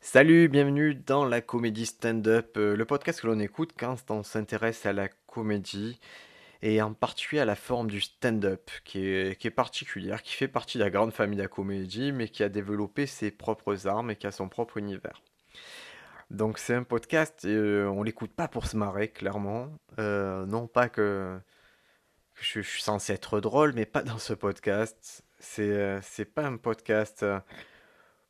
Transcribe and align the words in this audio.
Salut, 0.00 0.48
bienvenue 0.48 0.94
dans 0.94 1.24
la 1.24 1.40
comédie 1.40 1.84
stand-up, 1.84 2.56
euh, 2.56 2.76
le 2.76 2.84
podcast 2.84 3.20
que 3.20 3.26
l'on 3.26 3.40
écoute 3.40 3.72
quand 3.76 4.10
on 4.10 4.22
s'intéresse 4.22 4.86
à 4.86 4.92
la 4.92 5.08
comédie 5.26 5.98
et 6.62 6.80
en 6.80 6.94
particulier 6.94 7.42
à 7.42 7.44
la 7.44 7.56
forme 7.56 7.90
du 7.90 8.00
stand-up 8.00 8.70
qui 8.84 9.00
est, 9.04 9.50
particulière, 9.50 10.22
qui 10.22 10.34
fait 10.34 10.48
partie 10.48 10.78
de 10.78 10.84
la 10.84 10.90
grande 10.90 11.12
famille 11.12 11.36
de 11.36 11.42
la 11.42 11.48
comédie 11.48 12.12
mais 12.12 12.28
qui 12.28 12.44
a 12.44 12.48
développé 12.48 13.06
ses 13.06 13.30
propres 13.32 13.88
armes 13.88 14.12
et 14.12 14.16
qui 14.16 14.26
a 14.26 14.30
son 14.30 14.48
propre 14.48 14.78
univers. 14.78 15.20
Donc 16.30 16.58
c'est 16.58 16.74
un 16.74 16.84
podcast, 16.84 17.44
et, 17.44 17.48
euh, 17.48 17.90
on 17.90 18.02
l'écoute 18.02 18.32
pas 18.32 18.48
pour 18.48 18.66
se 18.66 18.76
marrer 18.76 19.08
clairement, 19.08 19.68
Euh, 19.98 20.46
non 20.46 20.68
pas 20.68 20.88
que, 20.88 21.38
je, 22.34 22.60
suis 22.60 22.82
censé 22.82 23.12
être 23.12 23.40
drôle 23.40 23.72
mais 23.74 23.84
pas 23.84 24.02
dans 24.02 24.18
ce 24.18 24.32
podcast. 24.32 25.24
C'est 25.40 26.24
pas 26.34 26.46
un 26.46 26.56
podcast... 26.56 27.24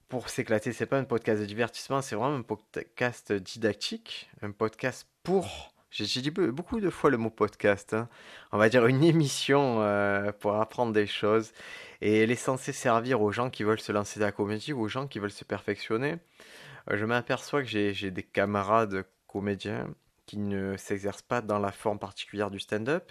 pour 0.09 0.29
s'éclater. 0.29 0.73
C'est 0.73 0.87
pas 0.87 0.99
un 0.99 1.05
podcast 1.05 1.41
de 1.41 1.47
divertissement, 1.47 2.03
c'est 2.03 2.17
vraiment 2.17 2.37
un 2.37 2.43
podcast 2.43 3.33
didactique, 3.33 4.31
un 4.43 4.51
podcast 4.53 5.07
pour. 5.23 5.73
J'ai 5.91 6.21
dit 6.21 6.31
be- 6.31 6.51
beaucoup 6.51 6.81
de 6.81 6.91
fois 6.91 7.09
le 7.11 7.17
mot 7.17 7.31
podcast. 7.31 7.95
hein. 7.95 8.09
On 8.53 8.59
va 8.59 8.69
dire 8.69 8.87
une 8.87 9.03
émission 9.03 9.81
euh, 9.83 10.33
pour 10.33 10.55
apprendre 10.57 10.93
des 10.93 11.07
choses. 11.07 11.53
Et 12.03 12.19
elle 12.23 12.31
est 12.31 12.37
censée 12.37 12.73
servir 12.73 13.23
aux 13.23 13.33
gens 13.33 13.49
qui 13.51 13.65
veulent 13.65 13.81
se 13.81 13.93
lancer 13.93 14.21
dans 14.21 14.27
la 14.27 14.33
comédie 14.33 14.73
ou 14.73 14.81
aux 14.83 14.89
gens 14.89 15.07
qui 15.07 15.19
veulent 15.19 15.31
se 15.31 15.45
perfectionner. 15.45 16.17
Euh, 16.91 16.99
je 16.99 17.05
m'aperçois 17.07 17.63
que 17.63 17.69
j'ai 17.69 18.11
des 18.11 18.23
camarades 18.23 19.05
comédiens 19.27 19.89
qui 20.27 20.37
ne 20.39 20.77
s'exercent 20.77 21.23
pas 21.23 21.41
dans 21.41 21.59
la 21.59 21.73
forme 21.73 21.99
particulière 21.99 22.51
du 22.51 22.61
stand-up 22.61 23.11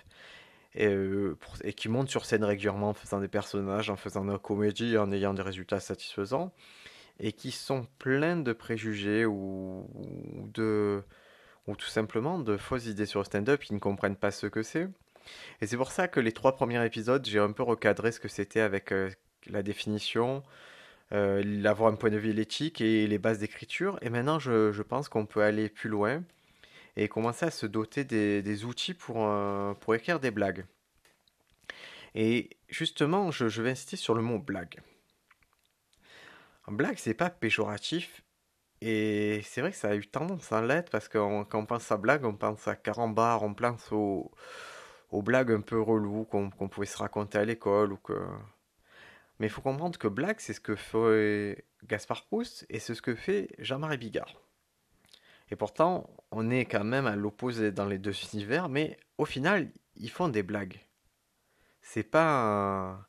et, 0.78 0.88
euh, 0.88 1.38
et 1.64 1.74
qui 1.74 1.90
montent 1.90 2.10
sur 2.10 2.26
scène 2.26 2.44
régulièrement 2.44 2.90
en 2.90 2.94
faisant 2.94 3.20
des 3.20 3.28
personnages, 3.28 3.90
en 3.90 3.98
faisant 3.98 4.24
de 4.24 4.32
la 4.32 4.38
comédie, 4.38 4.98
en 4.98 5.12
ayant 5.12 5.34
des 5.34 5.42
résultats 5.42 5.80
satisfaisants 5.80 6.54
et 7.20 7.32
qui 7.32 7.52
sont 7.52 7.88
pleins 8.00 8.38
de 8.38 8.54
préjugés 8.54 9.26
ou, 9.26 9.90
de 10.54 11.04
ou 11.68 11.76
tout 11.76 11.88
simplement 11.88 12.40
de 12.40 12.58
fausses 12.58 12.86
idées 12.86 13.06
sur 13.06 13.20
le 13.20 13.26
stand-up 13.26 13.62
qui 13.62 13.74
ne 13.74 13.80
comprennent 13.80 14.16
pas 14.16 14.32
ce 14.32 14.48
que 14.48 14.64
c'est. 14.64 14.88
Et 15.62 15.68
c'est 15.68 15.78
pour 15.78 15.92
ça 15.92 16.08
que 16.08 16.20
les 16.20 16.32
trois 16.32 16.56
premiers 16.56 16.86
épisodes, 16.86 17.26
j'ai 17.26 17.40
un 17.40 17.52
peu 17.52 17.64
recadré 17.64 18.12
ce 18.12 18.20
que 18.20 18.30
c'était 18.30 18.62
avec 18.62 18.94
euh, 18.94 19.10
la 19.48 19.64
définition, 19.64 20.44
euh, 21.12 21.64
avoir 21.66 21.92
un 21.92 21.96
point 21.96 22.10
de 22.10 22.18
vue 22.18 22.32
l'éthique 22.32 22.80
et 22.80 23.08
les 23.08 23.18
bases 23.18 23.40
d'écriture. 23.40 24.00
Et 24.02 24.10
maintenant, 24.10 24.40
je 24.40 24.82
pense 24.82 25.10
qu'on 25.10 25.26
peut 25.26 25.44
aller 25.44 25.68
plus 25.68 25.90
loin 25.90 26.24
et 26.98 27.08
commencer 27.08 27.46
à 27.46 27.52
se 27.52 27.68
doter 27.68 28.04
des, 28.04 28.66
outils 28.66 28.96
pour, 28.96 29.28
euh, 29.28 29.74
pour 29.76 29.94
écrire 29.94 30.20
des 30.20 30.32
blagues. 30.32 30.66
Et 32.16 32.50
justement, 32.68 33.30
je, 33.30 33.46
vais 33.62 33.72
insister 33.72 33.96
sur 33.96 34.16
le 34.16 34.24
mot 34.24 34.40
blague. 34.40 34.82
Blague, 36.68 36.98
c'est 36.98 37.14
pas 37.14 37.30
péjoratif, 37.30 38.24
et 38.82 39.42
c'est 39.46 39.62
vrai 39.62 39.72
que 39.72 39.78
ça 39.78 39.90
a 39.90 39.96
eu 39.96 40.06
tendance 40.06 40.52
à 40.52 40.62
l'être 40.62 40.90
parce 40.92 41.08
que 41.08 41.18
quand 41.44 41.60
on 41.60 41.66
pense 41.66 41.92
à 41.92 41.98
blague, 41.98 42.26
on 42.26 42.36
pense 42.36 42.68
à 42.68 42.76
carambar, 42.76 43.44
on 43.44 43.54
pense 43.54 43.92
aux, 43.92 44.32
blagues 45.12 45.52
un 45.52 45.62
peu 45.62 45.80
reloues 45.80 46.26
qu'on 46.26 46.50
qu'on 46.50 46.68
pouvait 46.68 46.88
se 46.88 46.98
raconter 46.98 47.38
à 47.38 47.46
l'école 47.46 47.94
ou 47.94 47.98
que... 47.98 48.20
Mais 49.40 49.48
il 49.48 49.50
faut 49.50 49.62
comprendre 49.62 49.98
que 49.98 50.08
blague, 50.08 50.40
c'est 50.40 50.54
ce 50.54 50.60
que 50.60 50.76
fait 50.76 51.64
Gaspard 51.86 52.26
Proust 52.26 52.66
et 52.70 52.80
c'est 52.80 52.96
ce 52.96 53.02
que 53.02 53.16
fait 53.16 53.50
Jean-Marie 53.60 53.98
Bigard. 53.98 54.47
Et 55.50 55.56
pourtant, 55.56 56.10
on 56.32 56.50
est 56.50 56.66
quand 56.66 56.84
même 56.84 57.08
à 57.08 57.16
l'opposé 57.16 57.72
dans 57.72 57.86
les 57.86 57.98
deux 58.00 58.14
univers, 58.34 58.70
mais 58.70 58.98
au 59.18 59.26
final, 59.26 59.70
ils 59.96 60.10
font 60.10 60.28
des 60.30 60.44
blagues. 60.44 60.80
C'est 61.82 62.04
pas... 62.04 63.08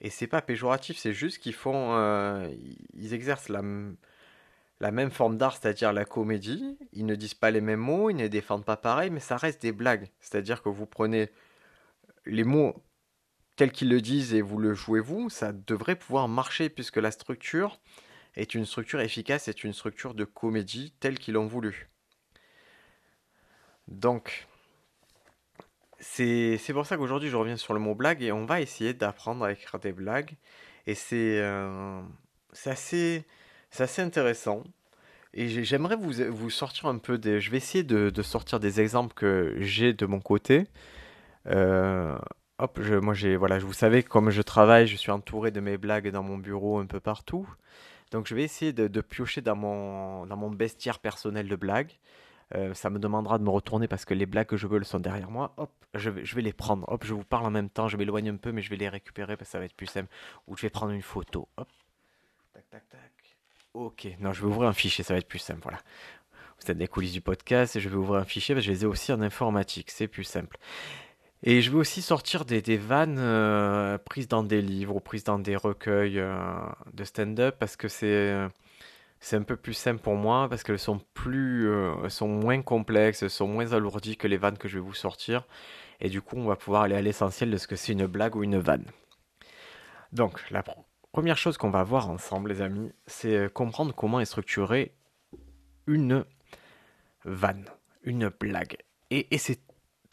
Et 0.00 0.10
c'est 0.10 0.26
pas 0.26 0.42
péjoratif, 0.42 0.98
c'est 0.98 1.14
juste 1.14 1.38
qu'ils 1.38 1.54
font... 1.54 1.94
euh, 1.96 2.48
Ils 2.94 3.14
exercent 3.14 3.48
la, 3.48 3.62
la 4.80 4.90
même 4.90 5.10
forme 5.10 5.38
d'art, 5.38 5.56
c'est-à-dire 5.56 5.92
la 5.92 6.04
comédie. 6.04 6.78
Ils 6.92 7.06
ne 7.06 7.14
disent 7.14 7.34
pas 7.34 7.50
les 7.50 7.60
mêmes 7.60 7.80
mots, 7.80 8.10
ils 8.10 8.16
ne 8.16 8.28
défendent 8.28 8.64
pas 8.64 8.76
pareil, 8.76 9.10
mais 9.10 9.20
ça 9.20 9.36
reste 9.36 9.62
des 9.62 9.72
blagues. 9.72 10.08
C'est-à-dire 10.20 10.62
que 10.62 10.68
vous 10.68 10.86
prenez 10.86 11.30
les 12.26 12.44
mots 12.44 12.74
tels 13.56 13.72
qu'ils 13.72 13.88
le 13.88 14.00
disent 14.00 14.34
et 14.34 14.42
vous 14.42 14.58
le 14.58 14.74
jouez 14.74 15.00
vous, 15.00 15.30
ça 15.30 15.52
devrait 15.52 15.96
pouvoir 15.96 16.28
marcher 16.28 16.68
puisque 16.68 16.96
la 16.98 17.10
structure 17.10 17.80
est 18.36 18.54
une 18.54 18.66
structure 18.66 19.00
efficace, 19.00 19.48
est 19.48 19.64
une 19.64 19.72
structure 19.72 20.14
de 20.14 20.24
comédie 20.24 20.92
telle 21.00 21.18
qu'ils 21.18 21.34
l'ont 21.34 21.46
voulu. 21.46 21.88
Donc, 23.88 24.46
c'est 26.00 26.58
pour 26.72 26.86
ça 26.86 26.96
qu'aujourd'hui 26.96 27.30
je 27.30 27.36
reviens 27.36 27.56
sur 27.56 27.74
le 27.74 27.80
mot 27.80 27.94
blague 27.94 28.22
et 28.22 28.32
on 28.32 28.44
va 28.46 28.60
essayer 28.60 28.94
d'apprendre 28.94 29.44
à 29.44 29.52
écrire 29.52 29.80
des 29.80 29.92
blagues. 29.92 30.36
Et 30.86 30.94
c'est 30.94 31.40
euh, 31.40 32.00
assez, 32.64 33.24
assez 33.78 34.02
intéressant. 34.02 34.62
Et 35.34 35.48
j'ai- 35.48 35.64
j'aimerais 35.64 35.96
vous, 35.96 36.12
vous 36.30 36.50
sortir 36.50 36.86
un 36.86 36.98
peu 36.98 37.18
des... 37.18 37.40
Je 37.40 37.50
vais 37.50 37.58
essayer 37.58 37.84
de, 37.84 38.10
de 38.10 38.22
sortir 38.22 38.60
des 38.60 38.80
exemples 38.80 39.14
que 39.14 39.54
j'ai 39.58 39.92
de 39.92 40.06
mon 40.06 40.20
côté. 40.20 40.66
Euh, 41.46 42.16
hop, 42.58 42.80
je, 42.82 42.94
moi 42.94 43.14
j'ai... 43.14 43.36
Voilà, 43.36 43.58
vous 43.58 43.72
savez, 43.72 44.02
comme 44.02 44.30
je 44.30 44.42
travaille, 44.42 44.86
je 44.86 44.96
suis 44.96 45.10
entouré 45.12 45.50
de 45.50 45.60
mes 45.60 45.76
blagues 45.78 46.10
dans 46.10 46.22
mon 46.22 46.38
bureau 46.38 46.78
un 46.78 46.86
peu 46.86 47.00
partout. 47.00 47.48
Donc 48.10 48.26
je 48.26 48.34
vais 48.34 48.42
essayer 48.42 48.72
de, 48.72 49.00
piocher 49.00 49.40
dans 49.40 49.56
mon, 49.56 50.26
dans 50.26 50.36
mon 50.36 50.50
bestiaire 50.50 50.98
personnel 50.98 51.48
de 51.48 51.56
blagues. 51.56 51.92
Euh, 52.54 52.74
ça 52.74 52.90
me 52.90 53.00
demandera 53.00 53.38
de 53.38 53.42
me 53.42 53.50
retourner 53.50 53.88
parce 53.88 54.04
que 54.04 54.14
les 54.14 54.26
blagues 54.26 54.46
que 54.46 54.56
je 54.56 54.68
veux 54.68 54.82
sont 54.84 55.00
derrière 55.00 55.30
moi. 55.30 55.52
Hop, 55.56 55.72
je 55.94 56.10
vais, 56.10 56.24
je 56.24 56.34
vais 56.36 56.42
les 56.42 56.52
prendre. 56.52 56.88
Hop, 56.88 57.04
je 57.04 57.12
vous 57.12 57.24
parle 57.24 57.46
en 57.46 57.50
même 57.50 57.68
temps. 57.68 57.88
Je 57.88 57.96
m'éloigne 57.96 58.30
un 58.30 58.36
peu, 58.36 58.52
mais 58.52 58.62
je 58.62 58.70
vais 58.70 58.76
les 58.76 58.88
récupérer 58.88 59.36
parce 59.36 59.48
que 59.48 59.52
ça 59.52 59.58
va 59.58 59.64
être 59.64 59.74
plus 59.74 59.86
simple. 59.86 60.08
Ou 60.46 60.56
je 60.56 60.62
vais 60.62 60.70
prendre 60.70 60.92
une 60.92 61.02
photo. 61.02 61.48
Hop, 61.56 61.68
tac, 62.54 62.68
tac, 62.70 62.88
tac. 62.88 63.36
Ok, 63.74 64.08
non, 64.20 64.32
je 64.32 64.40
vais 64.40 64.46
ouvrir 64.46 64.68
un 64.68 64.72
fichier, 64.72 65.04
ça 65.04 65.12
va 65.12 65.18
être 65.18 65.28
plus 65.28 65.40
simple. 65.40 65.60
Voilà. 65.62 65.78
Vous 66.58 66.70
êtes 66.70 66.78
des 66.78 66.88
coulisses 66.88 67.12
du 67.12 67.20
podcast 67.20 67.76
et 67.76 67.80
je 67.80 67.88
vais 67.88 67.96
ouvrir 67.96 68.20
un 68.20 68.24
fichier 68.24 68.54
parce 68.54 68.64
que 68.64 68.72
je 68.72 68.76
les 68.76 68.84
ai 68.84 68.86
aussi 68.86 69.12
en 69.12 69.20
informatique. 69.20 69.90
C'est 69.90 70.08
plus 70.08 70.24
simple. 70.24 70.56
Et 71.48 71.62
je 71.62 71.70
vais 71.70 71.76
aussi 71.76 72.02
sortir 72.02 72.44
des, 72.44 72.60
vannes 72.76 73.18
euh, 73.20 73.98
prises 73.98 74.26
dans 74.26 74.42
des 74.42 74.60
livres 74.60 74.96
ou 74.96 75.00
prises 75.00 75.22
dans 75.22 75.38
des 75.38 75.54
recueils 75.54 76.18
euh, 76.18 76.36
de 76.92 77.04
stand-up 77.04 77.54
parce 77.58 77.76
que 77.76 77.86
c'est. 77.88 78.06
euh, 78.06 78.48
c'est 79.18 79.36
un 79.36 79.42
peu 79.42 79.56
plus 79.56 79.72
simple 79.72 80.00
pour 80.02 80.14
moi 80.14 80.46
parce 80.48 80.62
qu'elles 80.62 80.78
sont 80.78 81.00
plus, 81.14 81.70
sont 82.10 82.28
moins 82.28 82.60
complexes, 82.60 83.26
sont 83.28 83.48
moins 83.48 83.72
alourdies 83.72 84.16
que 84.18 84.28
les 84.28 84.36
vannes 84.36 84.58
que 84.58 84.68
je 84.68 84.78
vais 84.78 84.84
vous 84.84 84.92
sortir. 84.92 85.46
Et 86.00 86.10
du 86.10 86.20
coup, 86.20 86.36
on 86.36 86.44
va 86.44 86.54
pouvoir 86.54 86.82
aller 86.82 86.94
à 86.94 87.00
l'essentiel 87.00 87.50
de 87.50 87.56
ce 87.56 87.66
que 87.66 87.76
c'est 87.76 87.92
une 87.92 88.06
blague 88.06 88.36
ou 88.36 88.44
une 88.44 88.58
vanne. 88.58 88.84
Donc, 90.12 90.44
la 90.50 90.60
pr- 90.60 90.76
première 91.12 91.38
chose 91.38 91.56
qu'on 91.56 91.70
va 91.70 91.82
voir 91.82 92.10
ensemble, 92.10 92.50
les 92.50 92.60
amis, 92.60 92.92
c'est 93.06 93.50
comprendre 93.52 93.94
comment 93.94 94.20
est 94.20 94.26
structurée 94.26 94.92
une 95.86 96.24
vanne, 97.24 97.64
une 98.02 98.28
blague. 98.28 98.76
Et, 99.10 99.34
et 99.34 99.38
c'est 99.38 99.60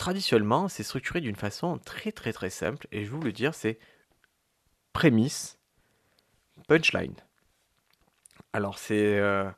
traditionnellement, 0.03 0.67
c'est 0.67 0.83
structuré 0.83 1.21
d'une 1.21 1.37
façon 1.37 1.77
très 1.77 2.11
très 2.11 2.33
très 2.33 2.49
simple. 2.49 2.87
Et 2.91 3.05
je 3.05 3.09
vais 3.09 3.15
vous 3.15 3.21
le 3.21 3.31
dire, 3.31 3.55
c'est 3.55 3.79
prémisse, 4.91 5.57
punchline. 6.67 7.15
Alors, 8.51 8.77
c'est 8.79 9.17
euh, 9.17 9.49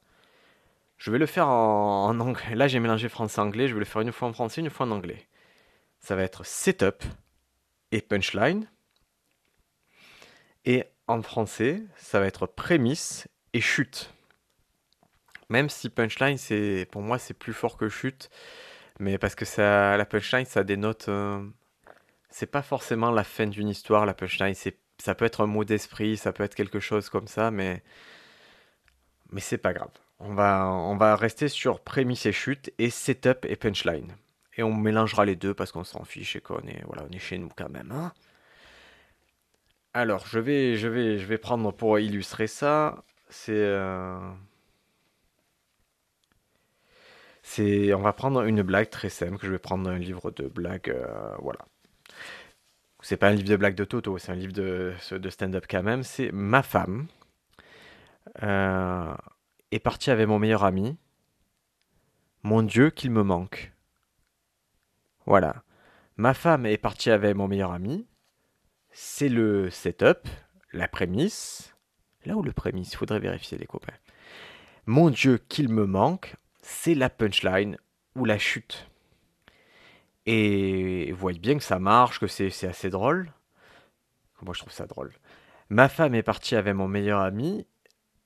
Je 0.97 1.09
vais 1.09 1.17
le 1.17 1.25
faire 1.25 1.47
en, 1.47 2.19
anglais. 2.19 2.53
Là, 2.53 2.67
j'ai 2.67 2.79
mélangé 2.79 3.09
français-anglais. 3.09 3.67
Je 3.67 3.73
vais 3.73 3.79
le 3.79 3.85
faire 3.85 4.03
une 4.03 4.11
fois 4.11 4.27
en 4.27 4.33
français, 4.33 4.61
une 4.61 4.69
fois 4.69 4.85
en 4.85 4.91
anglais. 4.91 5.27
Ça 5.99 6.15
va 6.15 6.21
être 6.21 6.45
setup 6.45 7.03
et 7.91 8.01
punchline. 8.01 8.69
Et 10.65 10.83
en 11.07 11.23
français, 11.23 11.81
ça 11.97 12.19
va 12.19 12.27
être 12.27 12.45
prémisse 12.45 13.27
et 13.53 13.61
chute. 13.61 14.13
Même 15.49 15.69
si 15.69 15.89
punchline, 15.89 16.37
c'est 16.37 16.87
pour 16.91 17.01
moi, 17.01 17.17
c'est 17.17 17.33
plus 17.33 17.53
fort 17.53 17.77
que 17.77 17.89
chute. 17.89 18.29
Mais 18.99 19.17
parce 19.17 19.35
que 19.35 19.45
ça, 19.45 19.97
la 19.97 20.05
punchline, 20.05 20.45
ça 20.45 20.63
dénote. 20.63 21.09
euh, 21.09 21.45
c'est 22.29 22.47
pas 22.51 22.61
forcément 22.63 23.11
la 23.11 23.23
fin 23.25 23.47
d'une 23.47 23.69
histoire, 23.69 24.05
la 24.05 24.13
punchline. 24.13 24.55
Ça 24.99 25.15
peut 25.15 25.25
être 25.25 25.41
un 25.41 25.47
mot 25.47 25.65
d'esprit, 25.65 26.17
ça 26.17 26.33
peut 26.33 26.43
être 26.43 26.55
quelque 26.55 26.79
chose 26.79 27.09
comme 27.09 27.27
ça, 27.27 27.51
mais, 27.51 27.83
mais 29.31 29.41
c'est 29.41 29.57
pas 29.57 29.73
grave. 29.73 29.91
On 30.19 30.33
va, 30.33 30.67
on 30.67 30.95
va 30.97 31.15
rester 31.15 31.47
sur 31.49 31.81
prémisse 31.81 32.25
et 32.25 32.31
chute 32.31 32.71
et 32.79 32.89
setup 32.89 33.45
et 33.45 33.55
punchline. 33.55 34.15
Et 34.57 34.63
on 34.63 34.73
mélangera 34.73 35.25
les 35.25 35.35
deux 35.35 35.53
parce 35.53 35.71
qu'on 35.71 35.83
s'en 35.83 36.03
fiche 36.05 36.35
et 36.37 36.41
qu'on 36.41 36.59
est, 36.67 36.83
voilà, 36.85 37.03
on 37.09 37.11
est 37.13 37.19
chez 37.19 37.37
nous 37.37 37.49
quand 37.55 37.69
même. 37.69 37.91
hein. 37.91 38.13
Alors, 39.93 40.27
je 40.27 40.39
vais, 40.39 40.75
je 40.75 40.87
vais, 40.87 41.17
je 41.17 41.25
vais 41.25 41.37
prendre 41.37 41.71
pour 41.71 41.99
illustrer 41.99 42.47
ça. 42.47 43.03
C'est, 43.29 43.53
euh, 43.53 44.19
c'est, 47.47 47.93
on 47.93 48.01
va 48.01 48.11
prendre 48.11 48.41
une 48.41 48.63
blague 48.63 48.89
très 48.89 49.09
simple. 49.09 49.37
que 49.37 49.45
Je 49.45 49.51
vais 49.51 49.59
prendre 49.59 49.87
un 49.87 49.99
livre 49.99 50.31
de 50.31 50.47
blagues, 50.47 50.89
euh, 50.89 51.35
voilà. 51.37 51.59
C'est 53.01 53.17
pas 53.17 53.27
un 53.27 53.33
livre 53.33 53.47
de 53.47 53.55
blagues 53.55 53.75
de 53.75 53.85
Toto, 53.85 54.17
c'est 54.17 54.31
un 54.31 54.35
livre 54.35 54.51
de, 54.51 54.95
stand-up 55.29 55.65
quand 55.69 55.83
même. 55.83 56.01
C'est 56.01 56.31
ma 56.31 56.63
femme 56.63 57.05
euh, 58.41 59.13
est 59.71 59.79
partie 59.79 60.09
avec 60.09 60.27
mon 60.27 60.39
meilleur 60.39 60.63
ami. 60.63 60.97
Mon 62.41 62.63
Dieu, 62.63 62.89
qu'il 62.89 63.11
me 63.11 63.21
manque. 63.21 63.71
Voilà. 65.27 65.63
Ma 66.17 66.33
femme 66.33 66.65
est 66.65 66.79
partie 66.79 67.11
avec 67.11 67.35
mon 67.35 67.47
meilleur 67.47 67.71
ami. 67.71 68.07
C'est 68.89 69.29
le 69.29 69.69
setup, 69.69 70.27
la 70.73 70.87
prémisse. 70.87 71.75
Là 72.25 72.35
où 72.37 72.41
le 72.41 72.53
prémisse, 72.53 72.93
il 72.93 72.97
faudrait 72.97 73.19
vérifier 73.19 73.59
les 73.59 73.67
copains. 73.67 73.93
Mon 74.87 75.11
Dieu, 75.11 75.37
qu'il 75.47 75.69
me 75.69 75.85
manque, 75.85 76.35
c'est 76.65 76.95
la 76.95 77.11
punchline 77.11 77.77
ou 78.15 78.25
la 78.25 78.39
chute. 78.39 78.89
Et 80.25 81.11
vous 81.11 81.17
voyez 81.17 81.37
bien 81.37 81.57
que 81.57 81.63
ça 81.63 81.77
marche, 81.77 82.19
que 82.19 82.25
c'est 82.27 82.67
assez 82.67 82.89
drôle. 82.89 83.31
Moi, 84.41 84.53
je 84.55 84.61
trouve 84.61 84.73
ça 84.73 84.87
drôle. 84.87 85.13
Ma 85.69 85.89
femme 85.89 86.15
est 86.15 86.23
partie 86.23 86.55
avec 86.55 86.73
mon 86.73 86.87
meilleur 86.87 87.19
ami. 87.21 87.67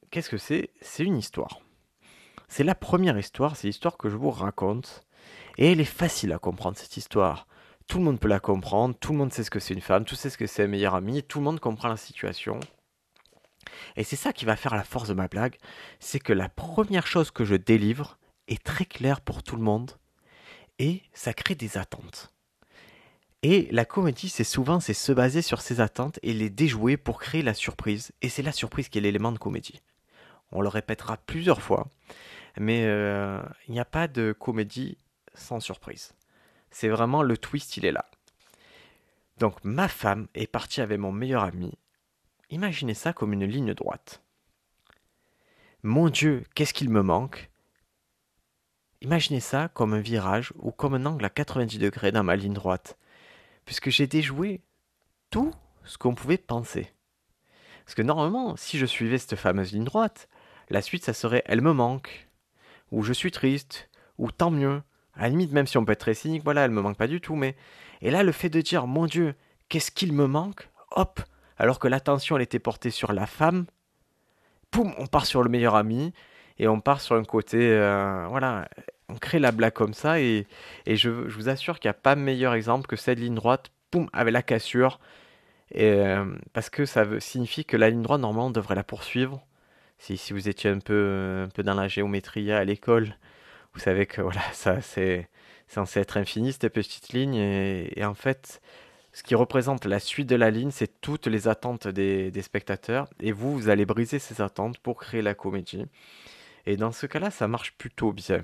Qu'est-ce 0.10 0.30
que 0.30 0.38
c'est? 0.38 0.70
C'est 0.80 1.04
une 1.04 1.18
histoire. 1.18 1.60
C'est 2.48 2.64
la 2.64 2.76
première 2.76 3.18
histoire, 3.20 3.58
c'est 3.58 3.68
l'histoire 3.68 3.98
que 3.98 4.10
je 4.10 4.16
vous 4.16 4.32
raconte. 4.32 5.06
Et 5.58 5.74
elle 5.74 5.82
est 5.82 5.86
facile 5.86 6.32
à 6.32 6.40
comprendre, 6.40 6.78
cette 6.78 6.96
histoire. 6.96 7.46
Tout 7.88 7.98
le 7.98 8.06
monde 8.06 8.22
peut 8.22 8.30
la 8.30 8.40
comprendre, 8.40 8.96
tout 8.98 9.12
le 9.12 9.18
monde 9.18 9.34
sait 9.34 9.44
ce 9.44 9.52
que 9.52 9.60
c'est 9.60 9.74
une 9.74 9.82
femme, 9.82 10.06
tout 10.06 10.14
le 10.14 10.16
monde 10.16 10.22
sait 10.22 10.30
ce 10.30 10.38
que 10.38 10.48
c'est 10.48 10.64
un 10.64 10.68
meilleur 10.68 10.96
ami, 10.96 11.24
tout 11.24 11.40
le 11.40 11.44
monde 11.46 11.60
comprend 11.60 11.90
la 11.90 11.98
situation. 11.98 12.60
Et 13.98 14.06
c'est 14.06 14.16
ça 14.16 14.32
qui 14.32 14.46
va 14.46 14.56
faire 14.56 14.76
la 14.76 14.84
force 14.84 15.10
de 15.10 15.14
ma 15.14 15.28
blague, 15.28 15.58
c'est 16.00 16.20
que 16.20 16.34
la 16.34 16.48
première 16.48 17.06
chose 17.06 17.32
que 17.32 17.44
je 17.44 17.56
délivre 17.56 18.18
est 18.50 18.62
très 18.62 18.86
claire 18.86 19.22
pour 19.22 19.44
tout 19.44 19.56
le 19.56 19.62
monde 19.62 19.92
et 20.78 21.02
ça 21.14 21.34
crée 21.34 21.56
des 21.56 21.78
attentes. 21.78 22.34
Et 23.42 23.70
la 23.72 23.86
comédie, 23.86 24.28
c'est 24.28 24.44
souvent 24.44 24.82
c'est 24.82 24.94
se 24.94 25.14
baser 25.14 25.42
sur 25.42 25.62
ces 25.62 25.80
attentes 25.80 26.20
et 26.24 26.34
les 26.34 26.50
déjouer 26.50 26.98
pour 26.98 27.20
créer 27.20 27.42
la 27.42 27.54
surprise. 27.54 28.12
Et 28.22 28.28
c'est 28.28 28.44
la 28.44 28.52
surprise 28.52 28.90
qui 28.90 28.98
est 28.98 29.02
l'élément 29.02 29.32
de 29.32 29.38
comédie. 29.38 29.82
On 30.52 30.62
le 30.62 30.68
répétera 30.68 31.16
plusieurs 31.16 31.62
fois, 31.62 31.88
mais 32.60 32.84
euh, 32.86 33.42
il 33.68 33.74
n'y 33.74 33.80
a 33.80 33.86
pas 33.86 34.08
de 34.08 34.34
comédie 34.38 34.98
sans 35.36 35.62
surprise. 35.62 36.14
C'est 36.72 36.90
vraiment 36.90 37.24
le 37.24 37.38
twist, 37.38 37.78
il 37.78 37.86
est 37.86 37.92
là. 37.92 38.06
Donc 39.38 39.64
ma 39.64 39.88
femme 39.88 40.28
est 40.36 40.48
partie 40.48 40.82
avec 40.82 41.00
mon 41.00 41.14
meilleur 41.14 41.44
ami 41.44 41.78
Imaginez 42.52 42.96
ça 42.96 43.14
comme 43.14 43.34
une 43.34 43.46
ligne 43.46 43.74
droite. 43.74 44.24
Mon 45.84 46.10
Dieu, 46.10 46.44
qu'est-ce 46.56 46.74
qu'il 46.74 46.90
me 46.90 47.04
manque? 47.04 47.50
Imaginez 49.02 49.40
ça 49.40 49.70
comme 49.70 49.94
un 49.94 50.02
virage 50.02 50.52
ou 50.58 50.72
comme 50.72 50.94
un 50.94 51.06
angle 51.06 51.24
à 51.24 51.30
90 51.30 51.80
degrés 51.80 52.12
dans 52.12 52.24
ma 52.24 52.36
ligne 52.36 52.54
droite, 52.54 52.98
puisque 53.66 53.90
j'ai 53.90 54.08
déjoué 54.08 54.62
tout 55.30 55.54
ce 55.86 55.98
qu'on 55.98 56.16
pouvait 56.16 56.38
penser. 56.38 56.92
Parce 57.86 57.96
que 57.96 58.02
normalement, 58.02 58.58
si 58.58 58.78
je 58.78 58.86
suivais 58.86 59.18
cette 59.18 59.36
fameuse 59.36 59.72
ligne 59.72 59.86
droite, 59.86 60.28
la 60.70 60.82
suite, 60.82 61.06
ça 61.06 61.14
serait 61.14 61.44
elle 61.46 61.62
me 61.62 61.74
manque, 61.74 62.30
ou 62.92 63.02
je 63.02 63.14
suis 63.14 63.32
triste, 63.32 63.90
ou 64.18 64.32
tant 64.32 64.52
mieux. 64.52 64.84
À 65.16 65.24
la 65.24 65.30
limite, 65.30 65.52
même 65.52 65.66
si 65.66 65.78
on 65.78 65.86
peut 65.86 65.94
être 65.94 66.00
très 66.00 66.14
cynique, 66.14 66.44
voilà, 66.44 66.66
elle 66.66 66.72
me 66.72 66.82
manque 66.82 66.98
pas 66.98 67.08
du 67.08 67.22
tout, 67.22 67.36
mais. 67.36 67.56
Et 68.02 68.12
là, 68.12 68.24
le 68.24 68.32
fait 68.32 68.50
de 68.50 68.62
dire, 68.62 68.86
mon 68.86 69.06
Dieu, 69.06 69.34
qu'est-ce 69.70 69.92
qu'il 69.92 70.14
me 70.14 70.28
manque? 70.28 70.70
Hop, 70.92 71.22
alors 71.58 71.80
que 71.80 71.88
l'attention 71.88 72.36
elle 72.36 72.42
était 72.42 72.60
portée 72.60 72.90
sur 72.90 73.14
la 73.14 73.28
femme, 73.28 73.66
poum, 74.72 74.94
on 74.98 75.08
part 75.08 75.26
sur 75.26 75.44
le 75.44 75.50
meilleur 75.50 75.76
ami 75.76 76.14
et 76.60 76.68
on 76.68 76.80
part 76.82 77.02
sur 77.02 77.16
un 77.16 77.24
côté, 77.24 77.58
euh, 77.72 78.26
voilà, 78.30 78.70
on 79.10 79.16
crée 79.16 79.40
la 79.40 79.52
blague 79.52 79.74
comme 79.74 79.94
ça 79.94 80.20
et, 80.20 80.48
je, 80.88 81.10
vous 81.10 81.50
assure 81.50 81.80
qu'il 81.80 81.90
n'y 81.90 81.92
a 81.92 82.02
pas 82.02 82.16
meilleur 82.16 82.54
exemple 82.54 82.88
que 82.88 82.96
cette 82.96 83.20
ligne 83.20 83.36
droite, 83.36 83.72
poum, 83.92 84.10
avec 84.14 84.34
la 84.34 84.44
cassure, 84.44 85.00
et, 85.72 85.86
euh, 85.92 86.26
parce 86.54 86.70
que 86.70 86.86
ça 86.86 87.06
signifie 87.20 87.66
que 87.66 87.78
la 87.78 87.90
ligne 87.90 88.02
droite 88.02 88.22
normalement 88.22 88.48
on 88.48 88.52
devrait 88.52 88.76
la 88.76 88.84
poursuivre. 88.84 89.46
Si, 89.98 90.18
si 90.18 90.34
vous 90.34 90.48
étiez 90.48 90.70
un 90.70 90.80
peu, 90.80 91.46
un 91.46 91.50
peu 91.50 91.64
dans 91.64 91.74
la 91.76 91.88
géométrie 91.88 92.52
à 92.52 92.64
l'école, 92.64 93.18
vous 93.74 93.80
savez 93.80 94.06
que 94.06 94.22
voilà, 94.22 94.42
ça 94.54 94.82
c'est 94.82 95.30
censé 95.68 96.00
être 96.00 96.18
infini 96.18 96.54
cette 96.54 96.70
petite 96.70 97.14
ligne 97.14 97.36
et 97.36 98.04
en 98.06 98.16
fait 98.16 98.62
ce 99.12 99.24
qui 99.24 99.36
représente 99.36 99.86
la 99.86 100.00
suite 100.00 100.28
de 100.28 100.36
la 100.36 100.52
ligne, 100.52 100.72
c'est 100.72 101.02
toutes 101.02 101.28
les 101.28 101.48
attentes 101.48 101.88
des, 101.88 102.42
spectateurs. 102.42 103.08
Et 103.20 103.32
vous, 103.32 103.54
vous 103.54 103.70
allez 103.70 103.86
briser 103.86 104.20
ces 104.20 104.42
attentes 104.42 104.78
pour 104.78 104.98
créer 104.98 105.22
la 105.22 105.34
comédie. 105.34 105.86
Et 106.66 106.78
dans 106.78 106.92
ce 106.92 107.06
cas-là, 107.06 107.32
ça 107.32 107.48
marche 107.48 107.74
plutôt 107.78 108.14
bien. 108.14 108.44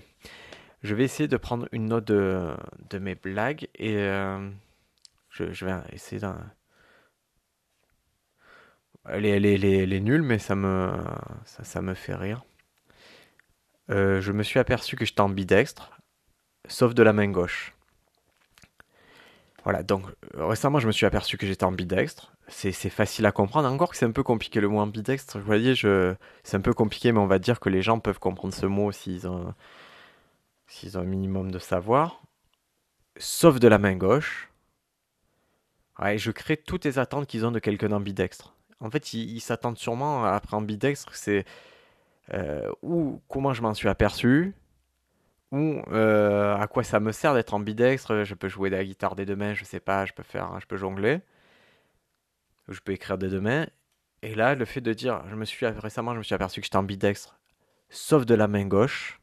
Je 0.84 0.96
vais 0.96 1.04
essayer 1.04 1.28
de 1.28 1.38
prendre 1.38 1.68
une 1.72 1.88
note 1.88 2.06
de, 2.06 2.56
mes 3.00 3.16
blagues 3.16 3.68
et 3.76 3.98
euh, 3.98 4.50
je, 5.30 5.66
vais 5.66 5.74
essayer 5.92 6.22
d'un. 6.22 6.40
Elle 9.08 9.26
est, 9.26 10.00
nulle, 10.00 10.24
mais 10.24 10.40
ça 10.40 10.56
me, 10.56 10.92
ça, 11.46 11.82
me 11.82 11.94
fait 11.94 12.16
rire. 12.16 12.44
Euh, 13.92 14.22
je 14.22 14.32
me 14.32 14.44
suis 14.44 14.60
aperçu 14.60 14.96
que 14.96 15.06
j'étais 15.06 15.22
ambidextre, 15.22 15.92
sauf 16.68 16.94
de 16.96 17.04
la 17.04 17.14
main 17.14 17.30
gauche. 17.30 17.75
Voilà, 19.66 19.84
donc 19.84 20.06
euh, 20.36 20.46
récemment 20.46 20.80
je 20.80 20.88
me 20.88 20.92
suis 20.92 21.06
aperçu 21.06 21.38
que 21.38 21.46
j'étais 21.46 21.66
ambidextre. 21.66 22.32
C'est 22.48 22.72
facile 22.72 23.26
à 23.26 23.32
comprendre, 23.32 23.68
encore 23.68 23.90
que 23.90 23.98
c'est 23.98 24.06
un 24.06 24.12
peu 24.12 24.24
compliqué 24.24 24.62
le 24.62 24.70
mot 24.70 24.80
ambidextre. 24.80 25.40
Vous 25.40 25.46
voyez, 25.46 25.74
c'est 25.76 26.56
un 26.58 26.62
peu 26.62 26.74
compliqué, 26.74 27.12
mais 27.12 27.20
on 27.20 27.26
va 27.26 27.40
dire 27.40 27.60
que 27.60 27.70
les 27.70 27.82
gens 27.82 28.00
peuvent 28.00 28.20
comprendre 28.20 28.54
ce 28.54 28.68
mot 28.68 28.92
s'ils 28.92 29.28
ont... 29.28 29.54
ont 30.94 31.00
un 31.00 31.04
minimum 31.04 31.52
de 31.52 31.58
savoir. 31.58 32.22
Sauf 33.18 33.60
de 33.60 33.68
la 33.68 33.80
main 33.80 33.96
gauche. 33.96 34.52
Je 36.00 36.32
crée 36.32 36.58
toutes 36.58 36.86
les 36.86 37.00
attentes 37.00 37.26
qu'ils 37.26 37.46
ont 37.46 37.52
de 37.52 37.60
quelqu'un 37.60 37.90
d'ambidextre. 37.90 38.54
En 38.80 38.92
fait, 38.92 39.14
ils 39.14 39.40
s'attendent 39.40 39.80
sûrement 39.80 40.26
après 40.26 40.56
ambidextre, 40.56 41.16
c'est 41.16 41.46
euh, 42.34 42.72
comment 43.28 43.54
je 43.54 43.62
m'en 43.62 43.74
suis 43.74 43.88
aperçu, 43.88 44.54
ou 45.52 45.82
euh, 45.92 46.56
à 46.58 46.68
quoi 46.68 46.84
ça 46.84 47.00
me 47.00 47.12
sert 47.12 47.34
d'être 47.34 47.54
ambidextre? 47.54 48.24
Je 48.24 48.34
peux 48.34 48.50
jouer 48.50 48.70
de 48.70 48.76
la 48.76 48.84
guitare 48.84 49.16
des 49.16 49.26
deux 49.26 49.36
mains, 49.36 49.54
je 49.54 49.64
sais 49.64 49.80
pas, 49.80 50.06
je 50.06 50.14
peux 50.14 50.24
faire, 50.24 50.60
je 50.60 50.68
peux 50.68 50.78
jongler, 50.78 51.22
je 52.68 52.80
peux 52.80 52.94
écrire 52.94 53.18
des 53.18 53.30
deux 53.30 53.42
mains. 53.42 53.68
Et 54.22 54.36
là, 54.36 54.56
le 54.56 54.66
fait 54.66 54.82
de 54.82 54.94
dire, 54.94 55.24
je 55.30 55.36
me 55.36 55.46
suis 55.46 55.66
récemment, 55.66 56.14
je 56.14 56.20
me 56.20 56.24
suis 56.24 56.36
aperçu 56.36 56.62
que 56.62 56.66
j'étais 56.66 56.78
ambidextre, 56.78 57.40
sauf 57.90 58.26
de 58.26 58.36
la 58.36 58.48
main 58.48 58.66
gauche. 58.66 59.20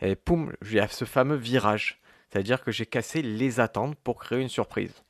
Et 0.00 0.16
poum, 0.16 0.52
j'ai 0.62 0.84
ce 0.88 1.04
fameux 1.04 1.36
virage. 1.36 2.00
C'est-à-dire 2.30 2.64
que 2.64 2.72
j'ai 2.72 2.86
cassé 2.86 3.22
les 3.22 3.60
attentes 3.60 3.96
pour 3.96 4.18
créer 4.18 4.40
une 4.40 4.48
surprise. 4.48 5.04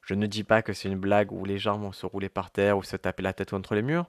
Je 0.00 0.14
ne 0.14 0.26
dis 0.26 0.44
pas 0.44 0.62
que 0.62 0.72
c'est 0.72 0.88
une 0.88 0.98
blague 0.98 1.30
où 1.30 1.44
les 1.44 1.58
gens 1.58 1.78
vont 1.78 1.92
se 1.92 2.06
rouler 2.06 2.30
par 2.30 2.50
terre 2.50 2.78
ou 2.78 2.82
se 2.82 2.96
taper 2.96 3.22
la 3.22 3.34
tête 3.34 3.50
contre 3.50 3.74
les 3.74 3.82
murs, 3.82 4.08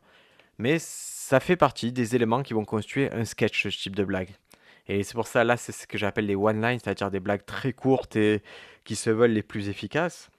mais 0.58 0.78
ça 0.80 1.42
fait 1.42 1.58
partie 1.58 1.92
des 1.92 2.16
éléments 2.16 2.42
qui 2.42 2.54
vont 2.54 2.64
constituer 2.64 3.12
un 3.12 3.26
sketch, 3.26 3.64
ce 3.64 3.68
type 3.68 3.96
de 3.96 4.06
blague. 4.06 4.30
Et 4.90 5.04
c'est 5.04 5.14
pour 5.14 5.28
ça, 5.28 5.44
là, 5.44 5.56
c'est 5.56 5.72
ce 5.72 5.86
que 5.86 6.00
j'appelle 6.00 6.26
les 6.26 6.36
one-line, 6.36 6.80
c'est-à-dire 6.84 7.12
des 7.12 7.20
blagues 7.20 7.46
très 7.46 7.74
courtes 7.74 8.16
et 8.16 8.42
qui 8.84 8.96
se 8.96 9.12
veulent 9.12 9.32
les 9.32 9.44
plus 9.44 9.70
efficaces. 9.70 10.32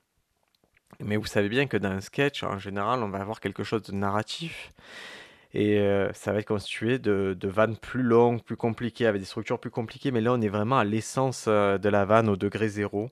Mais 0.99 1.17
vous 1.17 1.26
savez 1.26 1.49
bien 1.49 1.69
que 1.69 1.76
dans 1.76 1.91
un 1.91 2.00
sketch, 2.00 2.43
en 2.43 2.58
général, 2.58 3.05
on 3.05 3.08
va 3.08 3.20
avoir 3.20 3.38
quelque 3.38 3.62
chose 3.62 3.82
de 3.82 3.93
narratif. 3.93 4.73
Et 5.55 5.79
euh, 5.79 6.12
ça 6.14 6.32
va 6.32 6.41
être 6.41 6.49
constitué 6.49 6.99
de, 6.99 7.37
vannes 7.44 7.76
plus 7.76 8.02
longues, 8.02 8.43
plus 8.43 8.56
compliquées, 8.56 9.06
avec 9.06 9.22
des 9.22 9.27
structures 9.27 9.60
plus 9.60 9.70
compliquées. 9.70 10.10
Mais 10.10 10.20
là, 10.20 10.32
on 10.32 10.41
est 10.41 10.48
vraiment 10.48 10.79
à 10.79 10.84
l'essence 10.84 11.44
euh, 11.46 11.79
de 11.79 11.89
la 11.89 12.05
vanne 12.05 12.29
au 12.29 12.36
degré 12.36 12.69
zéro, 12.69 13.10